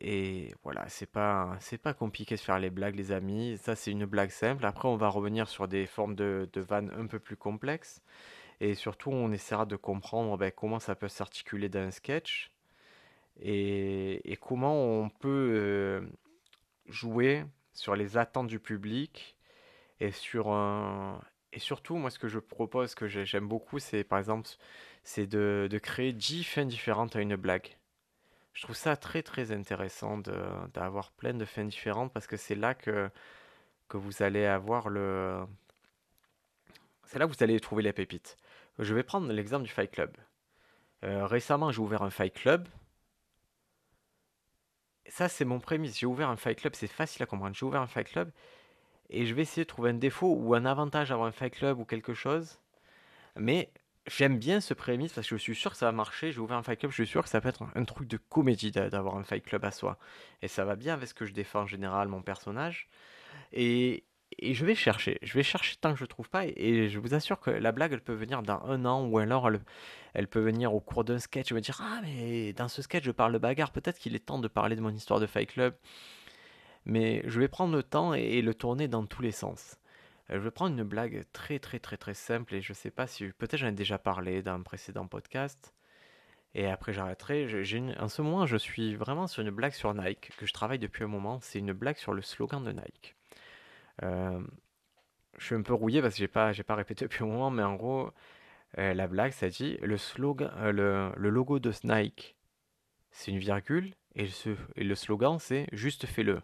Et 0.00 0.54
voilà, 0.62 0.88
c'est 0.88 1.06
pas, 1.10 1.56
c'est 1.60 1.78
pas 1.78 1.94
compliqué 1.94 2.36
de 2.36 2.40
faire 2.40 2.58
les 2.58 2.70
blagues, 2.70 2.96
les 2.96 3.12
amis. 3.12 3.58
Ça, 3.58 3.74
c'est 3.76 3.90
une 3.90 4.04
blague 4.06 4.30
simple. 4.30 4.64
Après, 4.66 4.88
on 4.88 4.96
va 4.96 5.08
revenir 5.08 5.48
sur 5.48 5.68
des 5.68 5.86
formes 5.86 6.14
de, 6.14 6.48
de 6.52 6.60
vannes 6.60 6.92
un 6.96 7.06
peu 7.06 7.18
plus 7.18 7.36
complexes. 7.36 8.02
Et 8.60 8.74
surtout, 8.74 9.10
on 9.10 9.32
essaiera 9.32 9.66
de 9.66 9.76
comprendre 9.76 10.36
ben, 10.38 10.52
comment 10.52 10.80
ça 10.80 10.94
peut 10.94 11.08
s'articuler 11.08 11.68
dans 11.68 11.80
un 11.80 11.90
sketch. 11.90 12.52
Et, 13.40 14.30
et 14.30 14.36
comment 14.36 14.74
on 14.74 15.08
peut 15.10 15.52
euh, 15.54 16.00
jouer 16.88 17.44
sur 17.72 17.94
les 17.96 18.16
attentes 18.18 18.48
du 18.48 18.58
public 18.60 19.37
et 20.00 20.10
sur 20.12 20.48
un... 20.48 21.20
Et 21.52 21.58
surtout, 21.60 21.96
moi, 21.96 22.10
ce 22.10 22.18
que 22.18 22.28
je 22.28 22.38
propose, 22.38 22.94
que 22.94 23.08
j'aime 23.08 23.48
beaucoup, 23.48 23.78
c'est 23.78 24.04
par 24.04 24.18
exemple, 24.18 24.48
c'est 25.02 25.26
de, 25.26 25.66
de, 25.70 25.78
créer 25.78 26.12
10 26.12 26.44
fins 26.44 26.66
différentes 26.66 27.16
à 27.16 27.20
une 27.20 27.36
blague. 27.36 27.78
Je 28.52 28.62
trouve 28.62 28.76
ça 28.76 28.96
très 28.96 29.22
très 29.22 29.52
intéressant 29.52 30.18
d'avoir 30.74 31.12
plein 31.12 31.32
de 31.34 31.44
fins 31.44 31.64
différentes 31.64 32.12
parce 32.12 32.26
que 32.26 32.36
c'est 32.36 32.54
là 32.54 32.74
que, 32.74 33.10
que 33.88 33.96
vous 33.96 34.22
allez 34.22 34.44
avoir 34.46 34.88
le. 34.90 35.46
C'est 37.04 37.18
là 37.18 37.26
vous 37.26 37.42
allez 37.42 37.58
trouver 37.60 37.82
les 37.82 37.92
pépites. 37.92 38.36
Je 38.78 38.94
vais 38.94 39.02
prendre 39.02 39.32
l'exemple 39.32 39.64
du 39.64 39.70
Fight 39.70 39.90
Club. 39.90 40.16
Euh, 41.04 41.26
récemment, 41.26 41.72
j'ai 41.72 41.80
ouvert 41.80 42.02
un 42.02 42.10
Fight 42.10 42.34
Club. 42.34 42.68
Ça, 45.06 45.28
c'est 45.28 45.44
mon 45.44 45.60
prémisse. 45.60 45.98
J'ai 45.98 46.06
ouvert 46.06 46.28
un 46.28 46.36
Fight 46.36 46.58
Club, 46.58 46.74
c'est 46.74 46.86
facile 46.86 47.22
à 47.22 47.26
comprendre. 47.26 47.54
J'ai 47.54 47.64
ouvert 47.64 47.80
un 47.80 47.86
Fight 47.86 48.08
Club 48.08 48.30
et 49.10 49.26
je 49.26 49.34
vais 49.34 49.42
essayer 49.42 49.64
de 49.64 49.68
trouver 49.68 49.90
un 49.90 49.94
défaut 49.94 50.34
ou 50.38 50.54
un 50.54 50.64
avantage 50.64 51.10
à 51.10 51.14
avoir 51.14 51.28
un 51.28 51.32
fight 51.32 51.54
club 51.54 51.78
ou 51.78 51.84
quelque 51.84 52.14
chose. 52.14 52.58
Mais 53.36 53.70
j'aime 54.08 54.38
bien 54.38 54.60
ce 54.60 54.74
prémisse 54.74 55.12
parce 55.12 55.28
que 55.28 55.36
je 55.36 55.42
suis 55.42 55.54
sûr 55.54 55.72
que 55.72 55.76
ça 55.76 55.86
va 55.86 55.92
marcher. 55.92 56.32
J'ai 56.32 56.40
ouvert 56.40 56.56
un 56.56 56.62
Fight 56.62 56.78
Club, 56.78 56.90
je 56.90 57.02
suis 57.02 57.10
sûr 57.10 57.22
que 57.22 57.28
ça 57.28 57.40
peut 57.40 57.48
être 57.48 57.64
un, 57.74 57.84
truc 57.84 58.08
de 58.08 58.16
comédie 58.16 58.70
d'avoir 58.70 59.16
un 59.16 59.24
Fight 59.24 59.44
Club 59.44 59.64
à 59.64 59.70
soi. 59.70 59.98
Et 60.42 60.48
ça 60.48 60.64
va 60.64 60.76
bien 60.76 60.94
avec 60.94 61.08
ce 61.08 61.14
que 61.14 61.26
je 61.26 61.32
défends 61.32 61.62
en 61.62 61.66
général, 61.66 62.08
mon 62.08 62.22
personnage. 62.22 62.88
Et, 63.52 64.04
et 64.38 64.54
je 64.54 64.64
vais 64.64 64.74
chercher, 64.74 65.18
je 65.22 65.34
vais 65.34 65.42
chercher 65.42 65.76
tant 65.80 65.92
que 65.92 65.98
je 65.98 66.04
ne 66.04 66.08
trouve 66.08 66.28
pas. 66.28 66.46
Et, 66.46 66.88
je 66.88 66.98
vous 66.98 67.14
assure 67.14 67.40
que 67.40 67.50
la 67.50 67.72
blague, 67.72 67.92
elle 67.92 68.02
peut 68.02 68.14
venir 68.14 68.42
dans 68.42 68.62
un 68.64 68.84
an 68.84 69.06
ou 69.06 69.18
alors 69.18 69.48
elle, 69.48 69.60
elle 70.14 70.28
peut 70.28 70.40
venir 70.40 70.74
au 70.74 70.80
cours 70.80 71.04
d'un 71.04 71.18
sketch. 71.18 71.48
Je 71.48 71.54
me 71.54 71.60
dire, 71.60 71.80
ah, 71.82 72.00
mais 72.02 72.52
dans 72.54 72.68
ce 72.68 72.82
sketch, 72.82 73.04
je 73.04 73.12
parle 73.12 73.32
de 73.32 73.38
bagarre. 73.38 73.70
Peut-être 73.70 73.98
qu'il 73.98 74.14
est 74.14 74.24
temps 74.24 74.38
de 74.38 74.48
parler 74.48 74.76
de 74.76 74.80
mon 74.80 74.90
histoire 74.90 75.20
de 75.20 75.26
Fight 75.26 75.50
Club. 75.52 75.74
Mais 76.88 77.22
je 77.26 77.38
vais 77.38 77.48
prendre 77.48 77.76
le 77.76 77.82
temps 77.82 78.14
et 78.14 78.40
le 78.42 78.54
tourner 78.54 78.88
dans 78.88 79.06
tous 79.06 79.22
les 79.22 79.30
sens. 79.30 79.78
Euh, 80.30 80.34
je 80.34 80.40
vais 80.40 80.50
prendre 80.50 80.76
une 80.76 80.84
blague 80.84 81.24
très 81.32 81.58
très 81.58 81.78
très 81.78 81.96
très 81.96 82.14
simple 82.14 82.54
et 82.54 82.62
je 82.62 82.72
sais 82.72 82.90
pas 82.90 83.06
si 83.06 83.26
peut-être 83.28 83.58
j'en 83.58 83.68
ai 83.68 83.72
déjà 83.72 83.98
parlé 83.98 84.42
dans 84.42 84.54
un 84.54 84.62
précédent 84.62 85.06
podcast 85.06 85.74
et 86.54 86.66
après 86.66 86.92
j'arrêterai. 86.92 87.46
en 87.98 88.08
ce 88.08 88.22
moment, 88.22 88.46
je 88.46 88.56
suis 88.56 88.94
vraiment 88.96 89.26
sur 89.26 89.42
une 89.42 89.50
blague 89.50 89.72
sur 89.72 89.94
Nike 89.94 90.30
que 90.38 90.46
je 90.46 90.52
travaille 90.52 90.78
depuis 90.78 91.04
un 91.04 91.08
moment. 91.08 91.40
C'est 91.40 91.58
une 91.58 91.72
blague 91.72 91.98
sur 91.98 92.14
le 92.14 92.22
slogan 92.22 92.64
de 92.64 92.72
Nike. 92.72 93.16
Euh, 94.02 94.40
je 95.38 95.44
suis 95.46 95.54
un 95.54 95.62
peu 95.62 95.74
rouillé 95.74 96.02
parce 96.02 96.14
que 96.14 96.20
j'ai 96.20 96.28
pas 96.28 96.52
j'ai 96.52 96.62
pas 96.64 96.74
répété 96.74 97.04
depuis 97.04 97.24
un 97.24 97.28
moment, 97.28 97.50
mais 97.50 97.62
en 97.62 97.76
gros, 97.76 98.10
euh, 98.78 98.94
la 98.94 99.06
blague 99.08 99.32
ça 99.32 99.48
dit 99.50 99.78
le 99.82 99.98
slogan, 99.98 100.50
le, 100.70 101.12
logo 101.16 101.58
de 101.58 101.72
Nike, 101.84 102.36
c'est 103.10 103.30
une 103.30 103.38
virgule 103.38 103.94
et 104.16 104.28
le 104.76 104.94
slogan 104.94 105.38
c'est 105.38 105.66
juste 105.72 106.06
fais-le. 106.06 106.40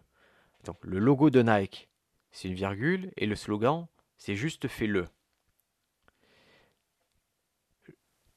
Donc 0.65 0.77
le 0.83 0.99
logo 0.99 1.29
de 1.29 1.41
Nike, 1.41 1.89
c'est 2.31 2.47
une 2.47 2.55
virgule, 2.55 3.11
et 3.17 3.27
le 3.27 3.35
slogan, 3.35 3.87
c'est 4.17 4.35
juste 4.35 4.67
fais-le. 4.67 5.07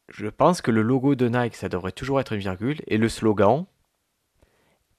Je 0.08 0.28
pense 0.28 0.62
que 0.62 0.70
le 0.70 0.82
logo 0.82 1.14
de 1.14 1.28
Nike, 1.28 1.56
ça 1.56 1.68
devrait 1.68 1.92
toujours 1.92 2.20
être 2.20 2.32
une 2.32 2.40
virgule, 2.40 2.80
et 2.86 2.98
le 2.98 3.08
slogan. 3.08 3.66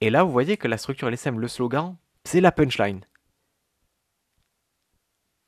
Et 0.02 0.10
là, 0.10 0.24
vous 0.24 0.32
voyez 0.32 0.58
que 0.58 0.68
la 0.68 0.78
structure 0.78 1.10
LSM, 1.10 1.40
le 1.40 1.48
slogan, 1.48 1.98
c'est 2.24 2.42
la 2.42 2.52
punchline. 2.52 3.06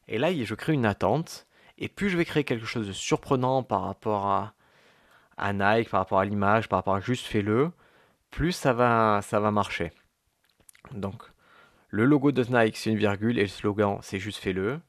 Et 0.07 0.17
là, 0.17 0.33
je 0.33 0.55
crée 0.55 0.73
une 0.73 0.85
attente, 0.85 1.47
et 1.77 1.89
plus 1.89 2.09
je 2.09 2.17
vais 2.17 2.25
créer 2.25 2.43
quelque 2.43 2.65
chose 2.65 2.87
de 2.87 2.93
surprenant 2.93 3.63
par 3.63 3.83
rapport 3.83 4.27
à, 4.27 4.53
à 5.37 5.53
Nike, 5.53 5.89
par 5.89 6.01
rapport 6.01 6.19
à 6.19 6.25
l'image, 6.25 6.69
par 6.69 6.79
rapport 6.79 6.95
à 6.95 6.99
juste 6.99 7.25
fais-le, 7.25 7.71
plus 8.29 8.51
ça 8.51 8.73
va, 8.73 9.21
ça 9.23 9.39
va 9.39 9.51
marcher. 9.51 9.91
Donc, 10.91 11.30
le 11.91 12.05
logo 12.05 12.31
de 12.31 12.43
Nike, 12.43 12.77
c'est 12.77 12.89
une 12.89 12.97
virgule 12.97 13.37
et 13.37 13.43
le 13.43 13.47
slogan, 13.47 13.99
c'est 14.01 14.17
juste 14.17 14.39
fais-le. 14.39 14.79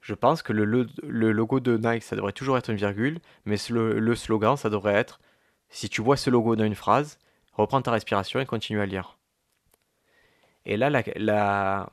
Je 0.00 0.14
pense 0.14 0.42
que 0.42 0.52
le, 0.54 0.86
logo 1.32 1.60
de 1.60 1.76
Nike, 1.76 2.02
ça 2.02 2.16
devrait 2.16 2.32
toujours 2.32 2.56
être 2.56 2.70
une 2.70 2.76
virgule, 2.76 3.20
mais 3.44 3.56
le, 3.68 4.14
slogan, 4.14 4.56
ça 4.56 4.70
devrait 4.70 4.94
être 4.94 5.20
si 5.68 5.90
tu 5.90 6.00
vois 6.00 6.16
ce 6.16 6.30
logo 6.30 6.56
dans 6.56 6.64
une 6.64 6.74
phrase, 6.74 7.18
reprends 7.52 7.82
ta 7.82 7.90
respiration 7.90 8.40
et 8.40 8.46
continue 8.46 8.80
à 8.80 8.86
lire. 8.86 9.18
Et 10.64 10.78
là, 10.78 11.90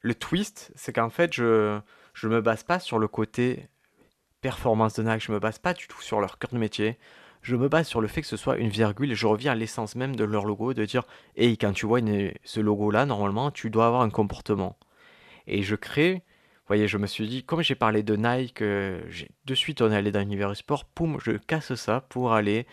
le 0.00 0.14
twist, 0.14 0.72
c'est 0.74 0.92
qu'en 0.92 1.10
fait, 1.10 1.32
je 1.32 1.80
ne 2.24 2.28
me 2.28 2.40
base 2.40 2.64
pas 2.64 2.80
sur 2.80 2.98
le 2.98 3.06
côté 3.06 3.68
performance 4.40 4.94
de 4.94 5.04
Nike, 5.04 5.22
je 5.22 5.30
me 5.30 5.38
base 5.38 5.60
pas 5.60 5.72
du 5.72 5.86
tout 5.86 6.02
sur 6.02 6.20
leur 6.20 6.38
cœur 6.38 6.50
de 6.52 6.58
métier, 6.58 6.98
je 7.42 7.56
me 7.56 7.68
base 7.68 7.88
sur 7.88 8.00
le 8.00 8.08
fait 8.08 8.20
que 8.20 8.26
ce 8.26 8.36
soit 8.36 8.56
une 8.56 8.68
virgule 8.68 9.12
et 9.12 9.14
je 9.14 9.26
reviens 9.26 9.52
à 9.52 9.54
l'essence 9.54 9.96
même 9.96 10.14
de 10.14 10.24
leur 10.24 10.44
logo, 10.44 10.74
de 10.74 10.84
dire, 10.84 11.02
hey, 11.36 11.58
quand 11.58 11.72
tu 11.72 11.86
vois 11.86 12.00
ce 12.44 12.60
logo-là, 12.60 13.04
normalement, 13.04 13.50
tu 13.50 13.68
dois 13.68 13.86
avoir 13.86 14.02
un 14.02 14.10
comportement. 14.10 14.78
Et 15.48 15.62
je 15.62 15.74
crée, 15.74 16.14
vous 16.14 16.68
voyez, 16.68 16.86
je 16.86 16.98
me 16.98 17.06
suis 17.06 17.26
dit, 17.26 17.44
comme 17.44 17.62
j'ai 17.62 17.74
parlé 17.74 18.04
de 18.04 18.14
Nike, 18.14 18.62
euh, 18.62 19.02
de 19.44 19.54
suite 19.54 19.82
on 19.82 19.90
est 19.90 19.96
allé 19.96 20.12
dans 20.12 20.20
l'univers 20.20 20.50
du 20.50 20.56
sport, 20.56 20.84
poum, 20.84 21.18
je 21.22 21.32
casse 21.32 21.74
ça 21.74 22.00
pour 22.00 22.32
aller 22.32 22.66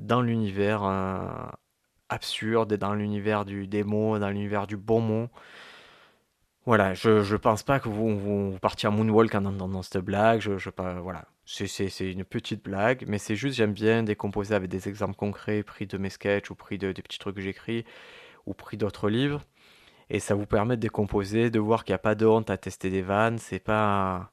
dans 0.00 0.22
l'univers 0.22 0.82
euh, 0.84 1.18
absurde, 2.08 2.72
dans 2.74 2.94
l'univers 2.94 3.44
du 3.44 3.66
démo, 3.66 4.18
dans 4.18 4.30
l'univers 4.30 4.66
du 4.66 4.78
bon 4.78 5.00
mot. 5.00 5.28
Voilà, 6.64 6.94
je, 6.94 7.22
je 7.22 7.36
pense 7.36 7.62
pas 7.62 7.78
que 7.80 7.88
vous, 7.88 8.18
vous, 8.18 8.58
partiez 8.60 8.88
à 8.88 8.90
Moonwalk 8.90 9.34
en 9.34 9.44
entendant 9.44 9.82
cette 9.82 9.98
blague, 9.98 10.40
je, 10.40 10.58
je 10.58 10.70
pas, 10.70 10.94
voilà. 10.94 11.26
C'est 11.46 12.10
une 12.10 12.24
petite 12.24 12.64
blague, 12.64 13.04
mais 13.06 13.18
c'est 13.18 13.36
juste, 13.36 13.56
j'aime 13.56 13.72
bien 13.72 14.02
décomposer 14.02 14.54
avec 14.54 14.68
des 14.68 14.88
exemples 14.88 15.14
concrets 15.14 15.62
pris 15.62 15.86
de 15.86 15.96
mes 15.96 16.10
sketchs 16.10 16.50
ou 16.50 16.56
pris 16.56 16.76
de, 16.76 16.90
des 16.92 17.02
petits 17.02 17.20
trucs 17.20 17.36
que 17.36 17.40
j'écris 17.40 17.84
ou 18.46 18.54
pris 18.54 18.76
d'autres 18.76 19.08
livres. 19.08 19.44
Et 20.10 20.20
ça 20.20 20.34
vous 20.34 20.46
permet 20.46 20.76
de 20.76 20.82
décomposer, 20.82 21.50
de 21.50 21.60
voir 21.60 21.84
qu'il 21.84 21.92
n'y 21.92 21.96
a 21.96 21.98
pas 21.98 22.14
de 22.16 22.26
honte 22.26 22.50
à 22.50 22.58
tester 22.58 22.90
des 22.90 23.02
vannes. 23.02 23.38
C'est 23.38 23.60
pas. 23.60 24.32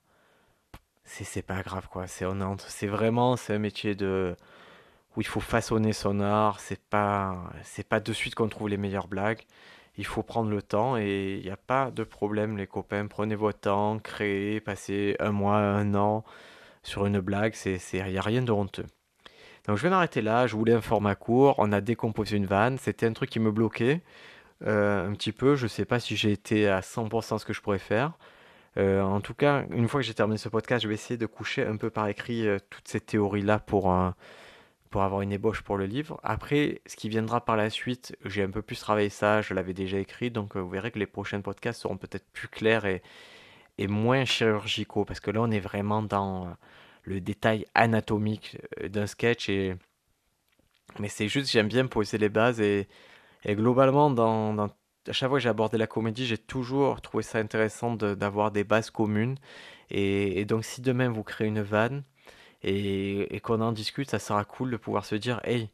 C'est 1.05 1.43
pas 1.45 1.61
grave, 1.63 1.87
quoi. 1.89 2.07
C'est 2.07 2.25
C'est 2.67 2.87
vraiment, 2.87 3.35
c'est 3.37 3.55
un 3.55 3.59
métier 3.59 3.95
de. 3.95 4.35
où 5.15 5.21
il 5.21 5.27
faut 5.27 5.39
façonner 5.41 5.93
son 5.93 6.19
art. 6.21 6.59
C'est 6.59 6.81
pas, 6.81 7.51
pas 7.89 7.99
de 7.99 8.13
suite 8.13 8.35
qu'on 8.35 8.49
trouve 8.49 8.69
les 8.69 8.77
meilleures 8.77 9.07
blagues. 9.07 9.43
Il 9.97 10.05
faut 10.05 10.23
prendre 10.23 10.49
le 10.49 10.61
temps 10.63 10.97
et 10.97 11.37
il 11.39 11.43
n'y 11.43 11.51
a 11.51 11.57
pas 11.57 11.91
de 11.91 12.03
problème, 12.03 12.57
les 12.57 12.67
copains. 12.67 13.07
Prenez 13.07 13.35
votre 13.35 13.59
temps, 13.59 13.99
créez, 13.99 14.61
passez 14.61 15.15
un 15.19 15.31
mois, 15.31 15.57
un 15.57 15.93
an 15.95 16.23
sur 16.83 17.05
une 17.05 17.19
blague, 17.19 17.55
il 17.65 18.03
n'y 18.03 18.17
a 18.17 18.21
rien 18.21 18.41
de 18.41 18.51
honteux. 18.51 18.85
Donc 19.65 19.77
je 19.77 19.83
vais 19.83 19.89
m'arrêter 19.89 20.21
là, 20.21 20.45
je 20.45 20.55
voulais 20.55 20.73
un 20.73 20.81
format 20.81 21.15
court, 21.15 21.55
on 21.57 21.71
a 21.71 21.79
décomposé 21.79 22.35
une 22.35 22.45
vanne, 22.45 22.77
c'était 22.77 23.05
un 23.05 23.13
truc 23.13 23.29
qui 23.29 23.39
me 23.39 23.51
bloquait 23.51 24.01
euh, 24.65 25.09
un 25.09 25.13
petit 25.13 25.31
peu, 25.31 25.55
je 25.55 25.63
ne 25.63 25.69
sais 25.69 25.85
pas 25.85 25.99
si 25.99 26.15
j'ai 26.17 26.31
été 26.31 26.67
à 26.67 26.81
100% 26.81 27.39
ce 27.39 27.45
que 27.45 27.53
je 27.53 27.61
pourrais 27.61 27.79
faire. 27.79 28.13
Euh, 28.77 29.01
en 29.01 29.21
tout 29.21 29.33
cas, 29.33 29.65
une 29.71 29.87
fois 29.87 30.01
que 30.01 30.05
j'ai 30.05 30.13
terminé 30.13 30.37
ce 30.37 30.49
podcast, 30.49 30.83
je 30.83 30.87
vais 30.89 30.95
essayer 30.95 31.17
de 31.17 31.25
coucher 31.25 31.65
un 31.65 31.77
peu 31.77 31.89
par 31.89 32.07
écrit 32.07 32.47
euh, 32.47 32.57
toutes 32.69 32.87
ces 32.87 32.99
théories-là 32.99 33.59
pour, 33.59 33.93
pour 34.89 35.03
avoir 35.03 35.21
une 35.21 35.31
ébauche 35.31 35.61
pour 35.61 35.77
le 35.77 35.85
livre. 35.85 36.19
Après, 36.23 36.81
ce 36.85 36.97
qui 36.97 37.07
viendra 37.07 37.45
par 37.45 37.55
la 37.55 37.69
suite, 37.69 38.17
j'ai 38.25 38.43
un 38.43 38.49
peu 38.49 38.61
plus 38.61 38.79
travaillé 38.79 39.09
ça, 39.09 39.41
je 39.41 39.53
l'avais 39.53 39.73
déjà 39.73 39.97
écrit, 39.97 40.31
donc 40.31 40.57
vous 40.57 40.69
verrez 40.69 40.91
que 40.91 40.99
les 40.99 41.05
prochains 41.07 41.41
podcasts 41.41 41.81
seront 41.81 41.97
peut-être 41.97 42.25
plus 42.33 42.49
clairs 42.49 42.85
et, 42.85 43.01
et 43.77 43.87
moins 43.87 44.25
chirurgicaux, 44.25 45.05
parce 45.05 45.19
que 45.19 45.31
là 45.31 45.41
on 45.41 45.51
est 45.51 45.59
vraiment 45.59 46.01
dans 46.03 46.47
euh, 46.47 46.51
le 47.03 47.21
détail 47.21 47.65
anatomique 47.73 48.57
euh, 48.81 48.89
d'un 48.89 49.07
sketch, 49.07 49.49
et... 49.49 49.75
mais 50.99 51.09
c'est 51.09 51.27
juste, 51.27 51.51
j'aime 51.51 51.67
bien 51.67 51.87
poser 51.87 52.17
les 52.17 52.29
bases, 52.29 52.61
et, 52.61 52.87
et 53.45 53.55
globalement, 53.55 54.09
dans, 54.11 54.57
à 55.07 55.11
chaque 55.11 55.29
fois 55.29 55.37
que 55.39 55.43
j'ai 55.43 55.49
abordé 55.49 55.77
la 55.77 55.87
comédie, 55.87 56.25
j'ai 56.25 56.37
toujours 56.37 57.01
trouvé 57.01 57.23
ça 57.23 57.39
intéressant 57.39 57.95
d'avoir 57.95 58.51
des 58.51 58.63
bases 58.63 58.91
communes, 58.91 59.37
et, 59.89 60.39
et, 60.39 60.45
donc 60.45 60.63
si 60.65 60.81
demain 60.81 61.09
vous 61.09 61.23
créez 61.23 61.47
une 61.47 61.61
vanne, 61.61 62.03
et, 62.63 63.35
et 63.35 63.39
qu'on 63.41 63.61
en 63.61 63.71
discute, 63.73 64.09
ça 64.09 64.19
sera 64.19 64.45
cool 64.45 64.71
de 64.71 64.77
pouvoir 64.77 65.05
se 65.05 65.15
dire, 65.15 65.41
hey, 65.43 65.69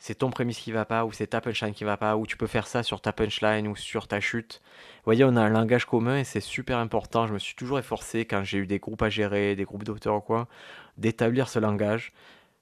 c'est 0.00 0.16
ton 0.16 0.30
prémisse 0.30 0.58
qui 0.58 0.72
va 0.72 0.86
pas, 0.86 1.04
ou 1.04 1.12
c'est 1.12 1.28
ta 1.28 1.42
punchline 1.42 1.74
qui 1.74 1.84
va 1.84 1.98
pas, 1.98 2.16
ou 2.16 2.26
tu 2.26 2.38
peux 2.38 2.46
faire 2.46 2.66
ça 2.66 2.82
sur 2.82 3.02
ta 3.02 3.12
punchline 3.12 3.68
ou 3.68 3.76
sur 3.76 4.08
ta 4.08 4.18
chute. 4.18 4.62
Vous 4.62 5.04
voyez, 5.04 5.24
on 5.24 5.36
a 5.36 5.42
un 5.42 5.50
langage 5.50 5.84
commun 5.84 6.16
et 6.16 6.24
c'est 6.24 6.40
super 6.40 6.78
important. 6.78 7.26
Je 7.26 7.34
me 7.34 7.38
suis 7.38 7.54
toujours 7.54 7.78
efforcé 7.78 8.24
quand 8.24 8.42
j'ai 8.42 8.58
eu 8.58 8.66
des 8.66 8.78
groupes 8.78 9.02
à 9.02 9.10
gérer, 9.10 9.54
des 9.56 9.64
groupes 9.64 9.84
d'auteurs 9.84 10.16
ou 10.16 10.20
quoi, 10.20 10.48
d'établir 10.96 11.50
ce 11.50 11.58
langage. 11.58 12.12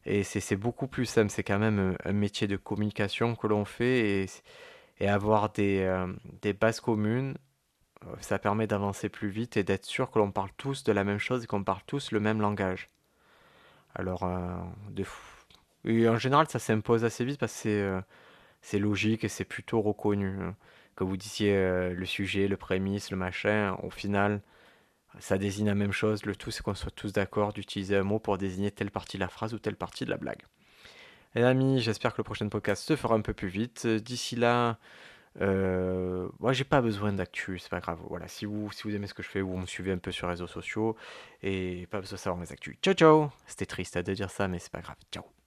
Et 0.04 0.24
c'est 0.24 0.56
beaucoup 0.56 0.88
plus 0.88 1.06
simple. 1.06 1.30
C'est 1.30 1.44
quand 1.44 1.60
même 1.60 1.96
un, 2.04 2.12
métier 2.12 2.48
de 2.48 2.56
communication 2.56 3.36
que 3.36 3.46
l'on 3.46 3.64
fait 3.64 4.26
et, 5.00 5.08
avoir 5.08 5.50
des, 5.52 5.82
euh, 5.82 6.12
des, 6.42 6.52
bases 6.52 6.80
communes, 6.80 7.36
euh, 8.04 8.14
ça 8.20 8.40
permet 8.40 8.66
d'avancer 8.66 9.08
plus 9.08 9.28
vite 9.28 9.56
et 9.56 9.62
d'être 9.62 9.84
sûr 9.84 10.10
que 10.10 10.18
l'on 10.18 10.32
parle 10.32 10.50
tous 10.56 10.82
de 10.82 10.92
la 10.92 11.04
même 11.04 11.18
chose 11.18 11.44
et 11.44 11.46
qu'on 11.46 11.62
parle 11.62 11.82
tous 11.86 12.10
le 12.10 12.18
même 12.18 12.40
langage. 12.40 12.90
Alors, 13.94 14.24
euh, 14.24 14.56
de 14.90 15.04
fou 15.04 15.37
en 15.84 16.18
général, 16.18 16.48
ça 16.48 16.58
s'impose 16.58 17.04
assez 17.04 17.24
vite 17.24 17.38
parce 17.38 17.62
que 17.62 17.68
euh, 17.68 18.00
c'est 18.62 18.78
logique 18.78 19.24
et 19.24 19.28
c'est 19.28 19.44
plutôt 19.44 19.80
reconnu. 19.80 20.36
Hein. 20.40 20.56
Que 20.96 21.04
vous 21.04 21.16
disiez 21.16 21.54
euh, 21.54 21.94
le 21.94 22.06
sujet, 22.06 22.48
le 22.48 22.56
prémisse, 22.56 23.10
le 23.10 23.16
machin, 23.16 23.76
au 23.82 23.90
final, 23.90 24.42
ça 25.20 25.38
désigne 25.38 25.66
la 25.66 25.74
même 25.74 25.92
chose. 25.92 26.24
Le 26.26 26.34
tout, 26.36 26.50
c'est 26.50 26.62
qu'on 26.62 26.74
soit 26.74 26.90
tous 26.90 27.12
d'accord 27.12 27.52
d'utiliser 27.52 27.96
un 27.96 28.02
mot 28.02 28.18
pour 28.18 28.38
désigner 28.38 28.70
telle 28.70 28.90
partie 28.90 29.16
de 29.16 29.22
la 29.22 29.28
phrase 29.28 29.54
ou 29.54 29.58
telle 29.58 29.76
partie 29.76 30.04
de 30.04 30.10
la 30.10 30.16
blague. 30.16 30.42
Les 31.34 31.42
amis, 31.42 31.80
j'espère 31.80 32.12
que 32.12 32.18
le 32.18 32.24
prochain 32.24 32.48
podcast 32.48 32.82
se 32.82 32.96
fera 32.96 33.14
un 33.14 33.20
peu 33.20 33.34
plus 33.34 33.48
vite. 33.48 33.86
D'ici 33.86 34.34
là, 34.34 34.78
euh, 35.40 36.28
moi, 36.40 36.52
j'ai 36.52 36.64
pas 36.64 36.80
besoin 36.80 37.12
d'actu, 37.12 37.58
c'est 37.58 37.70
pas 37.70 37.80
grave. 37.80 38.00
Voilà, 38.08 38.28
si 38.28 38.44
vous, 38.44 38.72
si 38.72 38.82
vous 38.84 38.94
aimez 38.94 39.06
ce 39.06 39.14
que 39.14 39.22
je 39.22 39.28
fais, 39.28 39.40
vous 39.40 39.56
me 39.56 39.66
suivez 39.66 39.92
un 39.92 39.98
peu 39.98 40.10
sur 40.10 40.26
les 40.26 40.32
réseaux 40.32 40.46
sociaux 40.46 40.96
et 41.42 41.86
pas 41.90 42.00
besoin 42.00 42.16
de 42.16 42.20
savoir 42.20 42.40
mes 42.40 42.50
actus. 42.52 42.76
Ciao, 42.82 42.94
ciao 42.94 43.30
C'était 43.46 43.66
triste 43.66 43.98
de 43.98 44.14
dire 44.14 44.30
ça, 44.30 44.48
mais 44.48 44.58
c'est 44.58 44.72
pas 44.72 44.80
grave. 44.80 44.96
Ciao 45.12 45.37